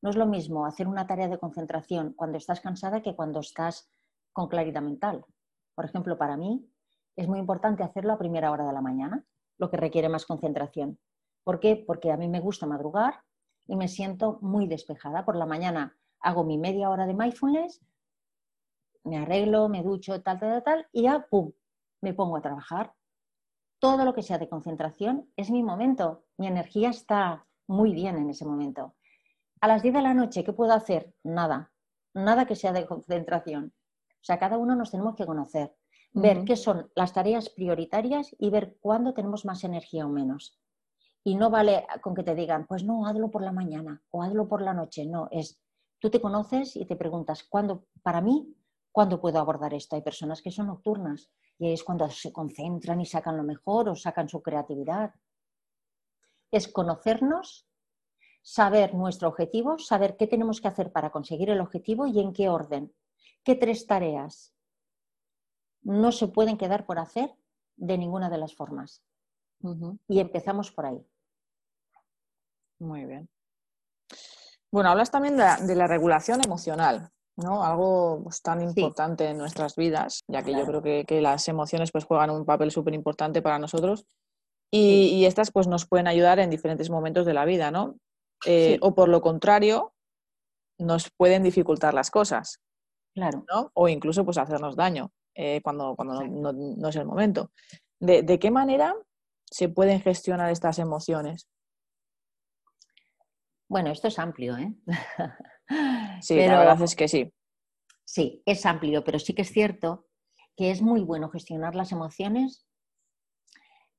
[0.00, 3.90] No es lo mismo hacer una tarea de concentración cuando estás cansada que cuando estás
[4.32, 5.26] con claridad mental.
[5.74, 6.70] Por ejemplo, para mí
[7.16, 9.24] es muy importante hacerlo a primera hora de la mañana,
[9.58, 11.00] lo que requiere más concentración.
[11.42, 11.82] ¿Por qué?
[11.84, 13.24] Porque a mí me gusta madrugar
[13.66, 15.24] y me siento muy despejada.
[15.24, 17.80] Por la mañana hago mi media hora de mindfulness,
[19.02, 21.50] me arreglo, me ducho, tal, tal, tal, y ya, ¡pum!,
[22.00, 22.94] me pongo a trabajar
[23.80, 26.24] todo lo que sea de concentración es mi momento.
[26.36, 28.94] Mi energía está muy bien en ese momento.
[29.60, 31.14] A las 10 de la noche, ¿qué puedo hacer?
[31.22, 31.72] Nada.
[32.14, 33.72] Nada que sea de concentración.
[34.10, 35.74] O sea, cada uno nos tenemos que conocer,
[36.12, 40.58] ver qué son las tareas prioritarias y ver cuándo tenemos más energía o menos.
[41.22, 44.48] Y no vale con que te digan, pues no, hazlo por la mañana o hazlo
[44.48, 45.06] por la noche.
[45.06, 45.60] No, es,
[45.98, 48.56] tú te conoces y te preguntas, ¿cuándo, para mí,
[48.90, 49.96] cuándo puedo abordar esto?
[49.96, 53.96] Hay personas que son nocturnas y es cuando se concentran y sacan lo mejor o
[53.96, 55.14] sacan su creatividad.
[56.50, 57.68] Es conocernos,
[58.42, 62.48] saber nuestro objetivo, saber qué tenemos que hacer para conseguir el objetivo y en qué
[62.48, 62.94] orden.
[63.42, 64.54] ¿Qué tres tareas
[65.82, 67.34] no se pueden quedar por hacer
[67.76, 69.02] de ninguna de las formas?
[70.08, 71.04] Y empezamos por ahí.
[72.78, 73.28] Muy bien.
[74.70, 77.10] Bueno, hablas también de la regulación emocional.
[77.38, 77.64] ¿No?
[77.64, 82.04] Algo pues, tan importante en nuestras vidas, ya que yo creo que, las emociones pues
[82.04, 84.06] juegan un papel súper importante para nosotros
[84.70, 87.96] y, estas pues nos pueden ayudar en diferentes momentos de la vida, ¿no?
[88.44, 89.94] Eh, o por lo contrario,
[90.78, 92.60] nos pueden dificultar las cosas,
[93.14, 93.44] claro.
[93.48, 93.70] ¿no?
[93.74, 97.52] O incluso pues hacernos daño eh, cuando, cuando no, es el momento.
[98.00, 98.94] ¿De, ¿De qué manera
[99.50, 101.48] se pueden gestionar estas emociones?
[103.68, 104.74] Bueno, esto es amplio, ¿eh?
[106.20, 107.32] Sí, la verdad es que sí.
[108.04, 110.06] Sí, es amplio, pero sí que es cierto
[110.56, 112.66] que es muy bueno gestionar las emociones,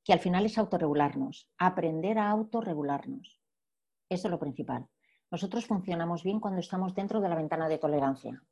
[0.03, 3.39] que al final es autorregularnos, aprender a autorregularnos.
[4.09, 4.88] Eso es lo principal.
[5.32, 8.43] Nosotros funcionamos bien cuando estamos dentro de la ventana de tolerancia.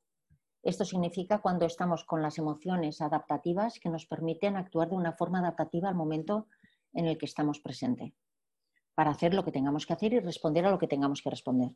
[0.61, 5.39] Esto significa cuando estamos con las emociones adaptativas que nos permiten actuar de una forma
[5.39, 6.47] adaptativa al momento
[6.93, 8.13] en el que estamos presentes,
[8.93, 11.71] para hacer lo que tengamos que hacer y responder a lo que tengamos que responder.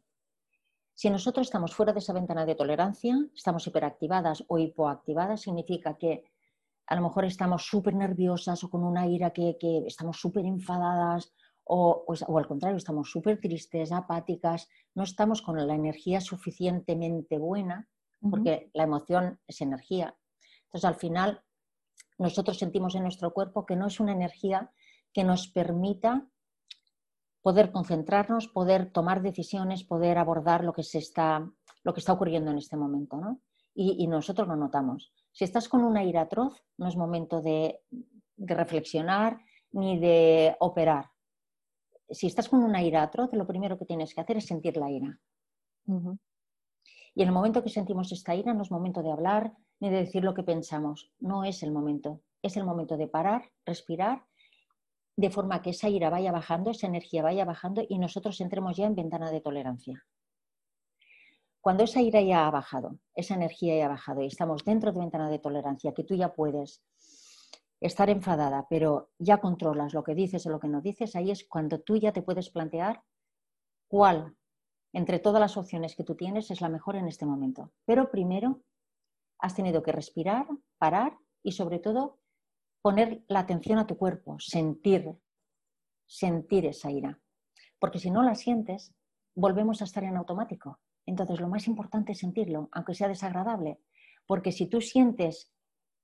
[0.93, 6.25] Si nosotros estamos fuera de esa ventana de tolerancia, estamos hiperactivadas o hipoactivadas, significa que
[6.87, 11.31] a lo mejor estamos súper nerviosas o con una ira que, estamos súper enfadadas
[11.63, 17.87] o, o, al contrario, estamos súper tristes, apáticas, no estamos con la energía suficientemente buena,
[18.29, 20.15] porque la emoción es energía.
[20.65, 21.43] Entonces, al final,
[22.17, 24.71] nosotros sentimos en nuestro cuerpo que no es una energía
[25.13, 26.27] que nos permita
[27.41, 31.49] poder concentrarnos, poder tomar decisiones, poder abordar lo que, se está,
[31.83, 33.17] lo que está ocurriendo en este momento.
[33.17, 33.41] ¿no?
[33.73, 35.13] Y, nosotros lo notamos.
[35.31, 37.79] Si estás con una ira atroz, no es momento de,
[38.37, 39.39] reflexionar
[39.71, 41.11] ni de operar.
[42.09, 44.91] Si estás con una ira atroz, lo primero que tienes que hacer es sentir la
[44.91, 45.19] ira.
[47.15, 49.97] Y en el momento que sentimos esta ira, no es momento de hablar ni de
[49.97, 51.11] decir lo que pensamos.
[51.19, 52.21] No es el momento.
[52.41, 54.25] Es el momento de parar, respirar
[55.15, 58.85] de forma que esa ira vaya bajando, esa energía vaya bajando y nosotros entremos ya
[58.85, 60.05] en ventana de tolerancia.
[61.59, 64.99] Cuando esa ira ya ha bajado, esa energía ya ha bajado y estamos dentro de
[64.99, 66.81] ventana de tolerancia, que tú ya puedes
[67.79, 71.47] estar enfadada, pero ya controlas lo que dices o lo que no dices, ahí es
[71.47, 73.03] cuando tú ya te puedes plantear
[73.87, 74.35] cuál
[74.93, 77.71] entre todas las opciones que tú tienes es la mejor en este momento.
[77.85, 78.61] Pero primero
[79.39, 80.47] has tenido que respirar,
[80.77, 82.19] parar y sobre todo
[82.81, 85.15] poner la atención a tu cuerpo, sentir,
[86.05, 87.19] sentir esa ira.
[87.79, 88.93] Porque si no la sientes,
[89.35, 90.79] volvemos a estar en automático.
[91.05, 93.79] Entonces lo más importante es sentirlo, aunque sea desagradable.
[94.25, 95.51] Porque si tú sientes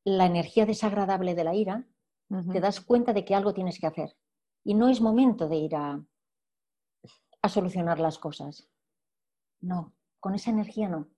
[0.04, 1.88] la energía desagradable de la ira,
[2.52, 4.18] te das cuenta de que algo tienes que hacer.
[4.64, 6.04] Y no es momento de ir a,
[7.42, 8.70] a solucionar las cosas.
[9.62, 11.10] No, con esa energía no.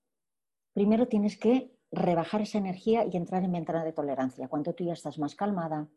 [0.72, 4.48] Primero tienes que rebajar esa energía y entrar en ventana de tolerancia.
[4.48, 5.88] Cuando tú ya estás más calmada,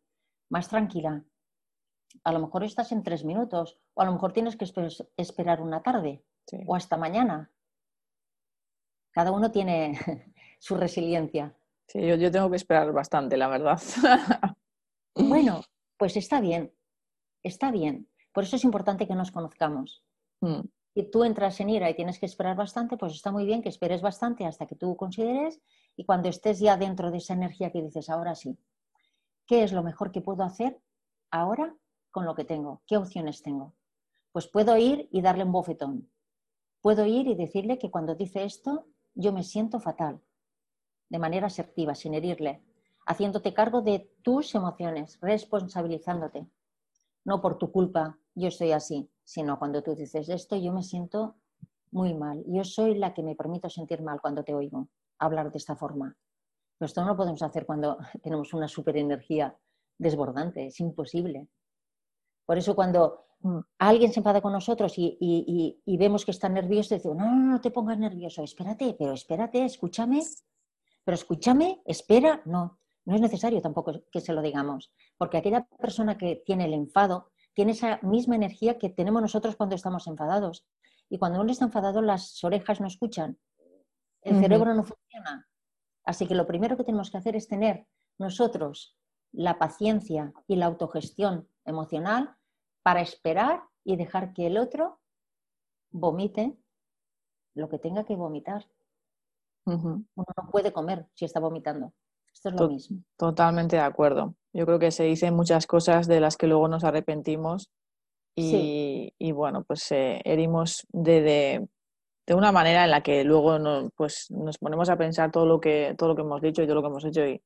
[0.50, 1.24] más tranquila,
[2.24, 4.66] a lo mejor estás en tres minutos o a lo mejor tienes que
[5.18, 6.24] esperar una tarde
[6.66, 7.52] o hasta mañana.
[9.12, 9.98] Cada uno tiene
[10.60, 11.56] su resiliencia.
[11.88, 13.80] Sí, yo, tengo que esperar bastante, la verdad.
[15.16, 15.62] bueno,
[15.98, 16.74] pues está bien,
[17.44, 18.10] está bien.
[18.32, 20.04] Por eso es importante que nos conozcamos.
[20.42, 20.62] Mm.
[20.94, 23.70] Si tú entras en ira y tienes que esperar bastante, pues está muy bien que
[23.70, 25.60] esperes bastante hasta que tú consideres
[25.96, 28.60] y cuando estés ya dentro de esa energía que dices, ahora sí,
[29.48, 30.80] ¿qué es lo mejor que puedo hacer
[31.32, 31.76] ahora
[32.12, 32.84] con lo que tengo?
[32.86, 33.74] ¿Qué opciones tengo?
[34.32, 36.12] Pues puedo ir y darle un bofetón.
[36.80, 38.86] Puedo ir y decirle que cuando dice esto,
[39.16, 40.22] yo me siento fatal,
[41.10, 42.62] de manera asertiva, sin herirle,
[43.06, 46.48] haciéndote cargo de tus emociones, responsabilizándote.
[47.26, 51.36] No por tu culpa, yo estoy así, sino cuando tú dices esto, yo me siento
[51.92, 52.44] muy mal.
[52.48, 56.16] Yo soy la que me permito sentir mal cuando te oigo hablar de esta forma.
[56.78, 59.56] Pero esto no lo podemos hacer cuando tenemos una superenergía
[59.98, 61.48] desbordante, es imposible.
[62.46, 67.18] Por eso cuando mm, alguien se enfada con nosotros y, vemos que está nervioso, decimos,
[67.18, 70.22] no, no, no te pongas nervioso, espérate, pero espérate, escúchame,
[71.04, 76.18] pero escúchame, espera, no, no es necesario tampoco que se lo digamos, porque aquella persona
[76.18, 80.66] que tiene el enfado tiene esa misma energía que tenemos nosotros cuando estamos enfadados.
[81.10, 83.38] Y cuando uno está enfadado, las orejas no escuchan,
[84.22, 85.48] el cerebro no funciona.
[86.06, 87.88] Así que lo primero que tenemos que hacer es tener
[88.18, 88.98] nosotros
[89.32, 92.36] la paciencia y la autogestión emocional
[92.84, 95.00] para esperar y dejar que el otro
[95.92, 96.58] vomite
[97.56, 98.66] lo que tenga que vomitar.
[99.66, 101.94] Uno no puede comer si está vomitando.
[102.34, 103.04] Esto es lo mismo.
[103.18, 104.36] Totalmente de acuerdo.
[104.54, 107.70] Yo creo que se dicen muchas cosas de las que luego nos arrepentimos
[108.36, 111.68] y, bueno, pues eh, herimos de,
[112.26, 115.60] de una manera en la que luego no, pues, nos ponemos a pensar todo lo,
[115.60, 117.42] que, todo lo que hemos dicho y todo lo que hemos hecho y,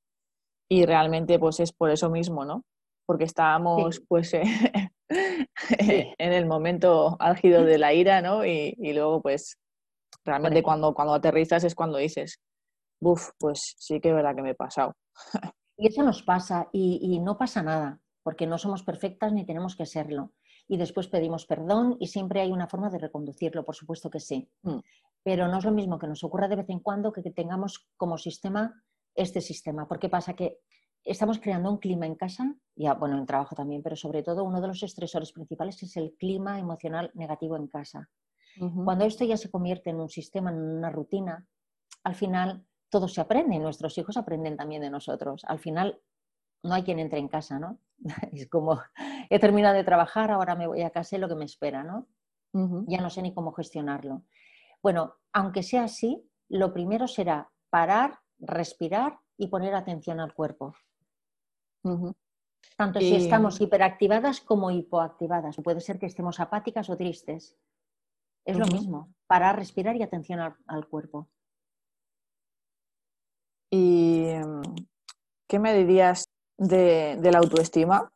[0.69, 2.63] y realmente pues es por eso mismo, ¿no?
[3.05, 4.33] Porque estábamos pues
[5.09, 8.45] en el momento álgido de la ira, ¿no?
[8.45, 9.57] Y, luego pues
[10.25, 12.39] realmente cuando, cuando aterrizas es cuando dices,
[13.01, 14.93] uff, pues sí que es verdad que me he pasado.
[15.77, 19.75] Y eso nos pasa y, y no pasa nada, porque no somos perfectas ni tenemos
[19.75, 20.33] que serlo
[20.67, 24.49] y después pedimos perdón y siempre hay una forma de reconducirlo, por supuesto que sí.
[24.63, 24.79] Mm.
[25.23, 28.17] Pero no es lo mismo que nos ocurra de vez en cuando que, tengamos como
[28.17, 28.83] sistema
[29.15, 29.87] este sistema.
[29.87, 30.59] Porque pasa que
[31.03, 34.61] estamos creando un clima en casa, ya bueno, en trabajo también, pero sobre todo uno
[34.61, 38.09] de los estresores principales es el clima emocional negativo en casa.
[38.83, 41.45] Cuando esto ya se convierte en un sistema, en una rutina,
[42.03, 45.43] al final todo se aprende nuestros hijos aprenden también de nosotros.
[45.45, 45.99] Al final
[46.63, 47.79] no hay quien entre en casa, ¿no?
[48.33, 48.79] Es como,
[49.29, 52.07] he terminado de trabajar, ahora me voy a casa y lo que me espera, ¿no?
[52.87, 54.23] Ya no sé ni cómo gestionarlo.
[54.81, 60.73] Bueno, aunque sea así, lo primero será parar, respirar y poner atención al cuerpo.
[62.75, 65.57] Tanto si estamos hiperactivadas como hipoactivadas.
[65.57, 67.55] Puede ser que estemos apáticas o tristes.
[68.45, 71.29] Es lo mismo, parar, respirar y atención al, cuerpo.
[73.69, 74.29] ¿Y
[75.47, 78.11] qué me dirías de, la autoestima?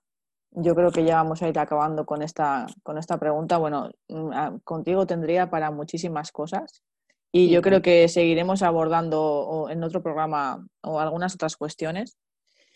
[0.51, 3.57] Yo creo que ya vamos a ir acabando con esta, con esta pregunta.
[3.57, 6.84] Bueno, mm, ah, contigo tendría para muchísimas cosas
[7.32, 12.17] y yo creo que seguiremos abordando en otro programa o algunas otras cuestiones.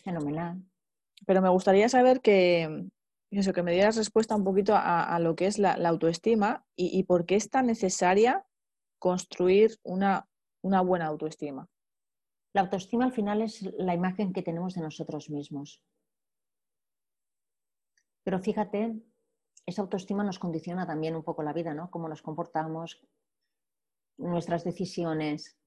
[0.02, 0.62] Fenomenal.
[1.26, 2.86] Pero me gustaría saber que,
[3.30, 7.26] eso, que me dieras respuesta un poquito a, lo que es la, autoestima y, por
[7.26, 8.46] qué es tan necesaria
[8.98, 10.26] construir una,
[10.62, 11.68] una buena autoestima.
[12.56, 15.84] La autoestima al final es la imagen que tenemos de nosotros mismos.
[18.24, 18.98] Pero fíjate,
[19.66, 21.90] esa autoestima nos condiciona también un poco la vida, ¿no?
[21.90, 22.98] Cómo nos comportamos,
[24.16, 25.58] nuestras decisiones.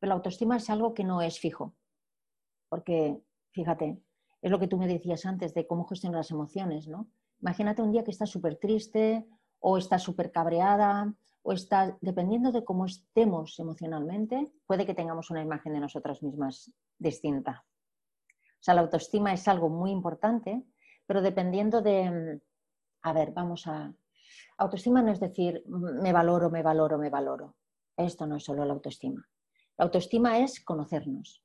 [0.00, 1.76] Pero la autoestima es algo que no es fijo.
[2.68, 3.22] Porque,
[3.52, 4.02] fíjate,
[4.42, 7.08] es lo que tú me decías antes de cómo gestionar las emociones, ¿no?
[7.40, 9.28] Imagínate un día que estás súper triste
[9.60, 11.14] o estás súper cabreada
[11.44, 16.72] o estás, dependiendo de cómo estemos emocionalmente, puede que tengamos una imagen de nosotras mismas
[16.98, 17.64] distinta.
[18.28, 20.64] O sea, la autoestima es algo muy importante,
[21.06, 22.40] pero dependiendo de,
[23.02, 23.94] a ver, vamos a,
[24.56, 27.56] Autoestima no es decir, me valoro, me valoro, me valoro.
[27.96, 29.28] Esto no es solo la autoestima.
[29.76, 31.42] La autoestima es conocernos.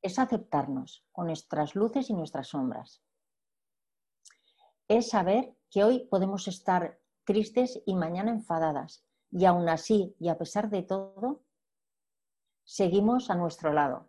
[0.00, 3.02] Es aceptarnos con nuestras luces y nuestras sombras.
[4.88, 9.04] Es saber que hoy podemos estar tristes y mañana enfadadas.
[9.30, 11.42] Y aún así, y a pesar de todo,
[12.64, 14.08] seguimos a nuestro lado.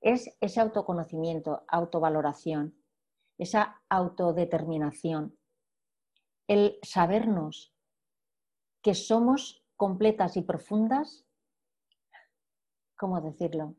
[0.00, 2.76] Es ese autoconocimiento, autovaloración,
[3.38, 5.36] esa autodeterminación,
[6.46, 7.74] el sabernos
[8.82, 11.26] que somos completas y profundas,
[12.96, 13.74] ¿cómo decirlo?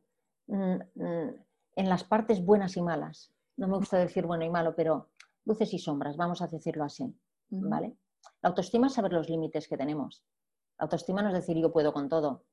[0.47, 1.45] Mm, mm,
[1.75, 3.31] en las partes buenas y malas.
[3.55, 5.09] No me gusta decir bueno y malo, pero
[5.47, 7.15] luces y sombras, vamos a decirlo así.
[7.49, 7.97] ¿vale?
[8.41, 10.23] La autoestima es saber los límites que tenemos.
[10.77, 12.43] La autoestima no es decir yo puedo con todo,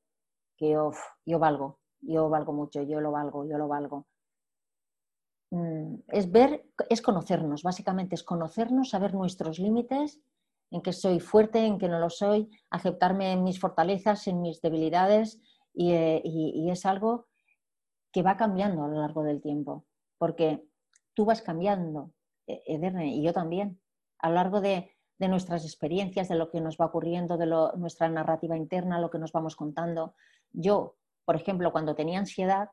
[0.57, 4.07] que yo valgo, yo valgo mucho, yo lo valgo, yo lo valgo.
[5.51, 10.19] Mm, es ver, es conocernos, básicamente es conocernos, saber nuestros límites,
[10.71, 14.61] en que soy fuerte, en que no lo soy, aceptarme en mis fortalezas, en mis
[14.61, 15.41] debilidades,
[15.73, 16.21] y, eh,
[16.71, 17.27] es algo
[18.11, 19.85] que va cambiando a lo largo del tiempo,
[20.17, 20.65] porque
[21.13, 22.11] tú vas cambiando,
[22.47, 23.79] Ederne, y yo también,
[24.19, 28.57] a lo largo de, nuestras experiencias, de lo que nos va ocurriendo, de nuestra narrativa
[28.57, 30.13] interna, lo que nos vamos contando.
[30.51, 32.69] Yo, por ejemplo, cuando tenía ansiedad,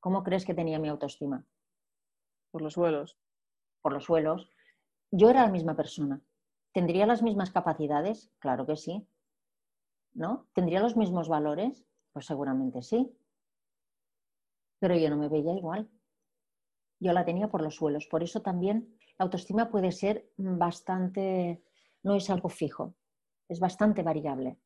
[0.00, 1.46] ¿cómo crees que tenía mi autoestima?
[2.50, 3.18] Por los suelos.
[3.82, 4.50] Por los suelos.
[5.10, 6.20] Yo era la misma persona.
[6.72, 8.32] ¿Tendría las mismas capacidades?
[8.40, 9.06] Claro que sí.
[10.12, 10.48] ¿No?
[10.54, 11.86] ¿Tendría los mismos valores?
[12.12, 13.16] Pues seguramente sí.
[14.80, 15.88] Pero yo no me veía igual.
[17.04, 18.06] Yo la tenía por los suelos.
[18.06, 21.62] Por eso también la autoestima puede ser bastante,
[22.02, 22.94] no es algo fijo,
[23.46, 24.58] es bastante variable.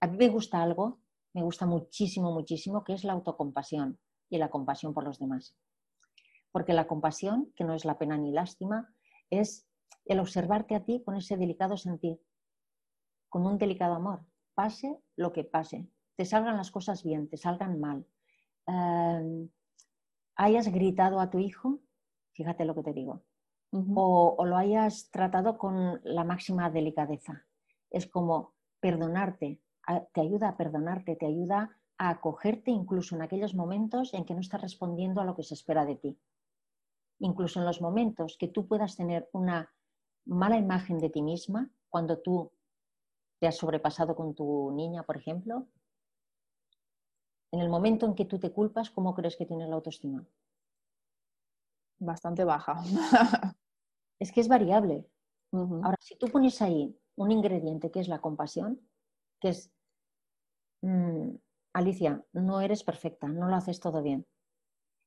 [0.00, 1.00] A mí me gusta algo,
[1.34, 3.98] me gusta muchísimo, muchísimo, que es la autocompasión
[4.30, 5.54] y la compasión por los demás.
[6.50, 8.88] Porque la compasión, que no es la pena ni lástima,
[9.28, 9.68] es
[10.06, 12.22] el observarte a ti con ese delicado sentir,
[13.28, 14.24] con un delicado amor,
[14.54, 18.06] pase lo que pase, te salgan las cosas bien, te salgan mal,
[18.66, 19.50] em,
[20.36, 21.80] hayas gritado a tu hijo,
[22.32, 23.22] fíjate lo que te digo,
[23.70, 27.46] o, o, lo hayas tratado con la máxima delicadeza.
[27.90, 29.60] Es como perdonarte,
[30.12, 34.40] te ayuda a perdonarte, te ayuda a acogerte incluso en aquellos momentos en que no
[34.40, 36.18] estás respondiendo a lo que se espera de ti
[37.22, 39.72] incluso en los momentos que tú puedas tener una
[40.26, 42.50] mala imagen de ti misma, cuando tú
[43.38, 45.66] te has sobrepasado con tu niña, por ejemplo,
[47.52, 50.24] en el momento en que tú te culpas, ¿cómo crees que tienes la autoestima?
[52.02, 52.82] Bastante baja.
[54.18, 55.06] es que es variable.
[55.52, 58.80] Ahora, si tú pones ahí un ingrediente que es la compasión,
[59.38, 59.70] que es,
[60.80, 61.34] mm,
[61.74, 64.26] Alicia, no eres perfecta, no lo haces todo bien.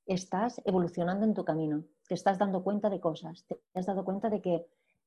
[0.05, 4.29] Estás evolucionando en tu camino te estás dando cuenta de cosas, te has dado cuenta
[4.29, 4.65] de que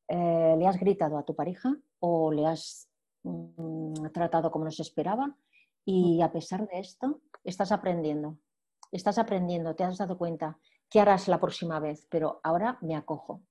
[0.09, 2.89] eh, le has gritado a tu pareja o le has
[3.23, 5.37] mm, tratado como no se esperaba
[5.85, 8.39] y a pesar de esto estás aprendiendo,
[8.91, 10.59] estás aprendiendo, te has dado cuenta
[10.91, 13.43] qué harás la próxima vez, pero ahora me acojo,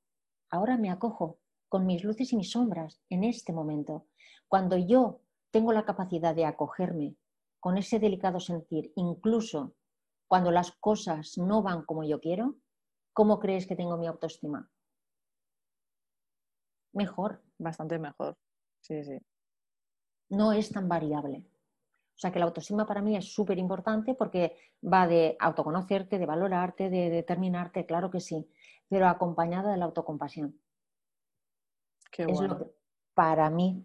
[0.50, 4.08] ahora me acojo con mis luces y mis sombras en este momento.
[4.48, 5.22] Cuando yo
[5.52, 7.16] tengo la capacidad de acogerme
[7.60, 9.76] con ese delicado sentir, incluso
[10.28, 12.56] cuando las cosas no van como yo quiero,
[13.14, 14.70] ¿cómo crees que tengo mi autoestima?
[16.94, 17.42] Mejor.
[17.60, 18.38] Bastante mejor.
[18.82, 19.18] Sí, sí.
[20.30, 21.46] No es tan variable.
[22.18, 26.26] O sea que la autoestima para mí es súper importante porque va de autoconocerte, de
[26.26, 28.50] valorarte, de determinarte, claro que sí,
[28.90, 30.60] pero acompañada de la autocompasión.
[32.12, 32.72] Qué bueno.
[33.14, 33.84] para mí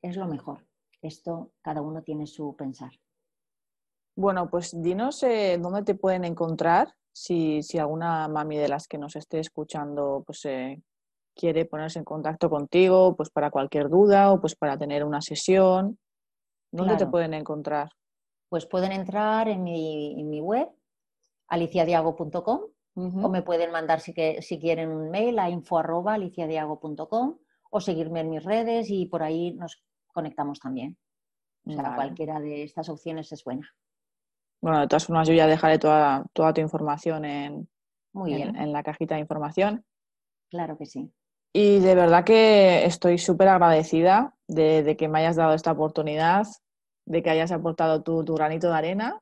[0.00, 0.66] es lo mejor.
[1.02, 2.92] Esto cada uno tiene su pensar.
[4.16, 9.16] Bueno, pues dinos eh, dónde te pueden encontrar si, alguna mami de las que nos
[9.16, 10.82] esté escuchando pues, eh,
[11.34, 15.98] quiere ponerse en contacto contigo pues para cualquier duda o pues para tener una sesión.
[16.70, 17.90] ¿Dónde te pueden encontrar?
[18.48, 20.68] Pues pueden entrar en mi, web,
[21.48, 22.60] aliciadiago.com,
[22.94, 27.38] o me pueden mandar si, que, si quieren un mail a info.aliciadiago.com
[27.70, 30.96] o seguirme en mis redes y por ahí nos conectamos también.
[31.66, 33.68] O sea, cualquiera de estas opciones es buena.
[34.62, 37.68] Bueno, de todas formas, yo ya dejaré toda, toda tu información en,
[38.14, 39.84] en, la cajita de información.
[40.48, 41.12] Claro que sí.
[41.52, 46.46] Y de verdad que estoy súper agradecida de, que me hayas dado esta oportunidad,
[47.06, 49.20] de que hayas aportado tu, granito de arena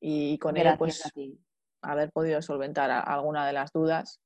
[0.00, 1.02] y, con él pues
[1.82, 4.20] haber podido solventar alguna de las dudas.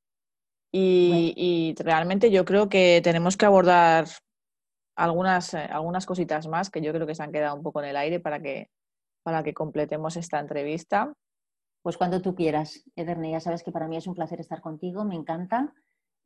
[0.73, 4.07] Y, realmente yo creo que tenemos que abordar
[4.95, 7.91] algunas, eh, algunas cositas más que yo creo que se han quedado un poco en
[7.91, 8.69] el aire para que,
[9.23, 11.13] para que completemos esta entrevista.
[11.83, 15.05] Pues cuando tú quieras, Ederne, ya sabes que para mí es un placer estar contigo,
[15.05, 15.73] me encanta.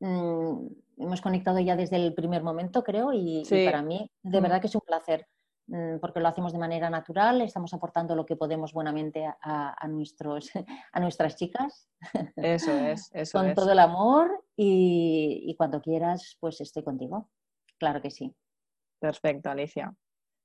[0.00, 4.42] Mm, hemos conectado ya desde el primer momento, creo, y, para mí de mm.
[4.42, 5.26] verdad que es un placer,
[5.66, 10.50] mm, porque lo hacemos de manera natural, estamos aportando lo que podemos buenamente a, nuestros,
[10.92, 11.88] a nuestras chicas.
[12.36, 17.30] Eso es, eso Con todo el amor y, cuando quieras, pues estoy contigo.
[17.78, 18.34] Claro que sí.
[18.98, 19.94] Perfecto, Alicia.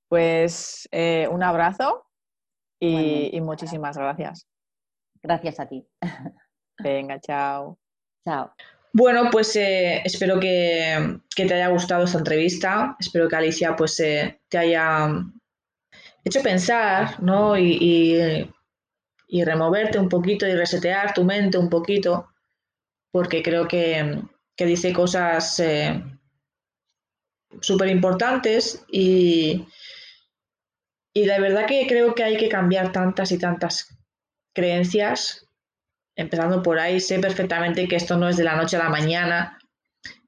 [0.07, 2.05] Pues eh, un abrazo
[2.79, 4.47] y, muchísimas gracias.
[5.21, 5.87] Gracias a ti.
[6.79, 7.79] Venga, chao.
[8.25, 8.53] Chao.
[8.97, 12.95] Bueno, pues eh, espero que, te haya gustado esta entrevista.
[12.97, 15.09] Espero que Alicia pues, eh, te haya
[16.23, 17.57] hecho pensar ¿no?
[17.57, 18.49] y,
[19.43, 22.29] removerte un poquito y resetear tu mente un poquito,
[23.11, 24.21] porque creo que,
[24.57, 26.01] dice cosas eh,
[27.59, 29.67] súper importantes y,
[31.13, 33.93] y de verdad que creo que hay que cambiar tantas y tantas
[34.53, 35.44] creencias
[36.15, 39.57] empezando por ahí, sé perfectamente que esto no es de la noche a la mañana,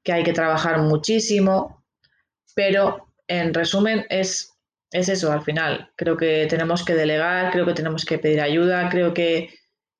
[0.02, 1.84] que hay que trabajar muchísimo,
[2.54, 4.54] pero en resumen es,
[4.90, 5.90] es eso al final.
[5.96, 9.54] Creo que tenemos que delegar, creo que tenemos que pedir ayuda, creo que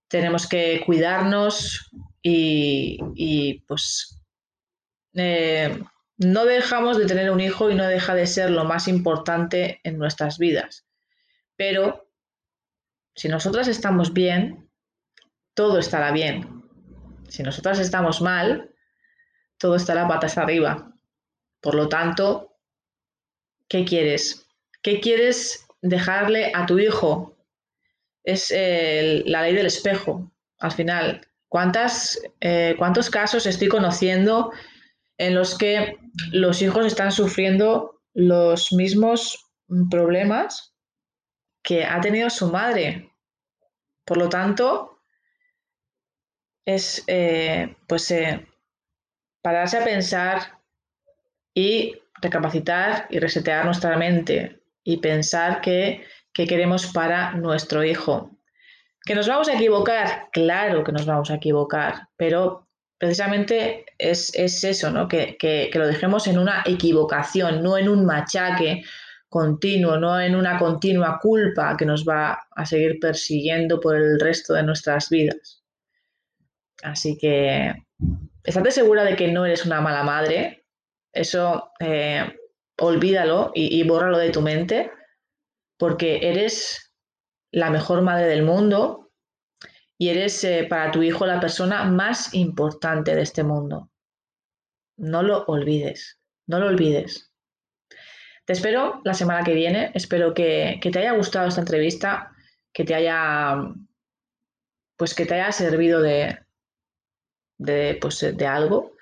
[0.09, 1.91] tenemos que cuidarnos
[2.23, 4.21] y, pues
[5.15, 5.83] eh,
[6.19, 9.99] no dejamos de tener un hijo y no deja de ser lo más importante en
[9.99, 10.87] nuestras vidas.
[11.57, 12.11] Pero
[13.15, 14.68] si nosotras estamos bien,
[15.59, 16.63] todo estará bien.
[17.27, 18.73] Si nosotras estamos mal,
[19.59, 20.95] todo estará patas arriba.
[21.61, 22.55] Por lo tanto,
[23.69, 24.47] ¿qué quieres?
[24.83, 27.37] ¿Qué quieres dejarle a tu hijo?
[28.23, 30.31] Es la ley del espejo,
[30.61, 31.27] al final.
[31.49, 34.53] ¿Cuántas, eh, ¿Cuántos casos estoy conociendo
[35.17, 35.99] en los que
[36.31, 39.51] los hijos están sufriendo los mismos
[39.91, 40.77] problemas
[41.65, 43.13] que ha tenido su madre?
[44.05, 44.98] Por lo tanto,
[46.69, 48.47] es eh, pues eh,
[49.41, 50.59] pararse a pensar
[51.55, 56.05] y recapacitar y resetear nuestra mente y pensar qué
[56.35, 58.39] queremos para nuestro hijo.
[59.03, 60.29] ¿Que nos vamos a equivocar?
[60.31, 65.09] Claro que nos vamos a equivocar, pero precisamente es, eso, ¿no?
[65.09, 68.85] Que, que, lo dejemos en una equivocación, no en un machaque
[69.31, 74.53] continuo, no en una continua culpa que nos va a seguir persiguiendo por el resto
[74.53, 75.58] de nuestras vidas.
[76.83, 77.75] Así que
[78.45, 80.65] estate segura de que no eres una mala madre.
[81.13, 82.33] Eso eh,
[82.79, 84.91] olvídalo y, bórralo de tu mente,
[85.77, 86.95] porque eres
[87.51, 89.11] la mejor madre del mundo
[89.97, 93.91] y eres eh, para tu hijo la persona más importante de este mundo.
[94.97, 97.33] No lo olvides, no lo olvides.
[98.45, 99.91] Te espero la semana que viene.
[99.95, 102.33] Espero que, que te haya gustado esta entrevista,
[102.73, 103.57] que te haya,
[104.97, 106.39] pues que te haya servido de,
[107.59, 108.93] de, pues, de algo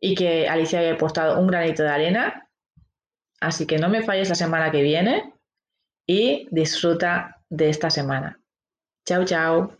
[0.00, 2.48] y que Alicia haya aportado un granito de arena.
[3.40, 5.34] Así que no me falles la semana que viene
[6.06, 8.40] y disfruta de esta semana.
[9.06, 9.76] Chao, chao.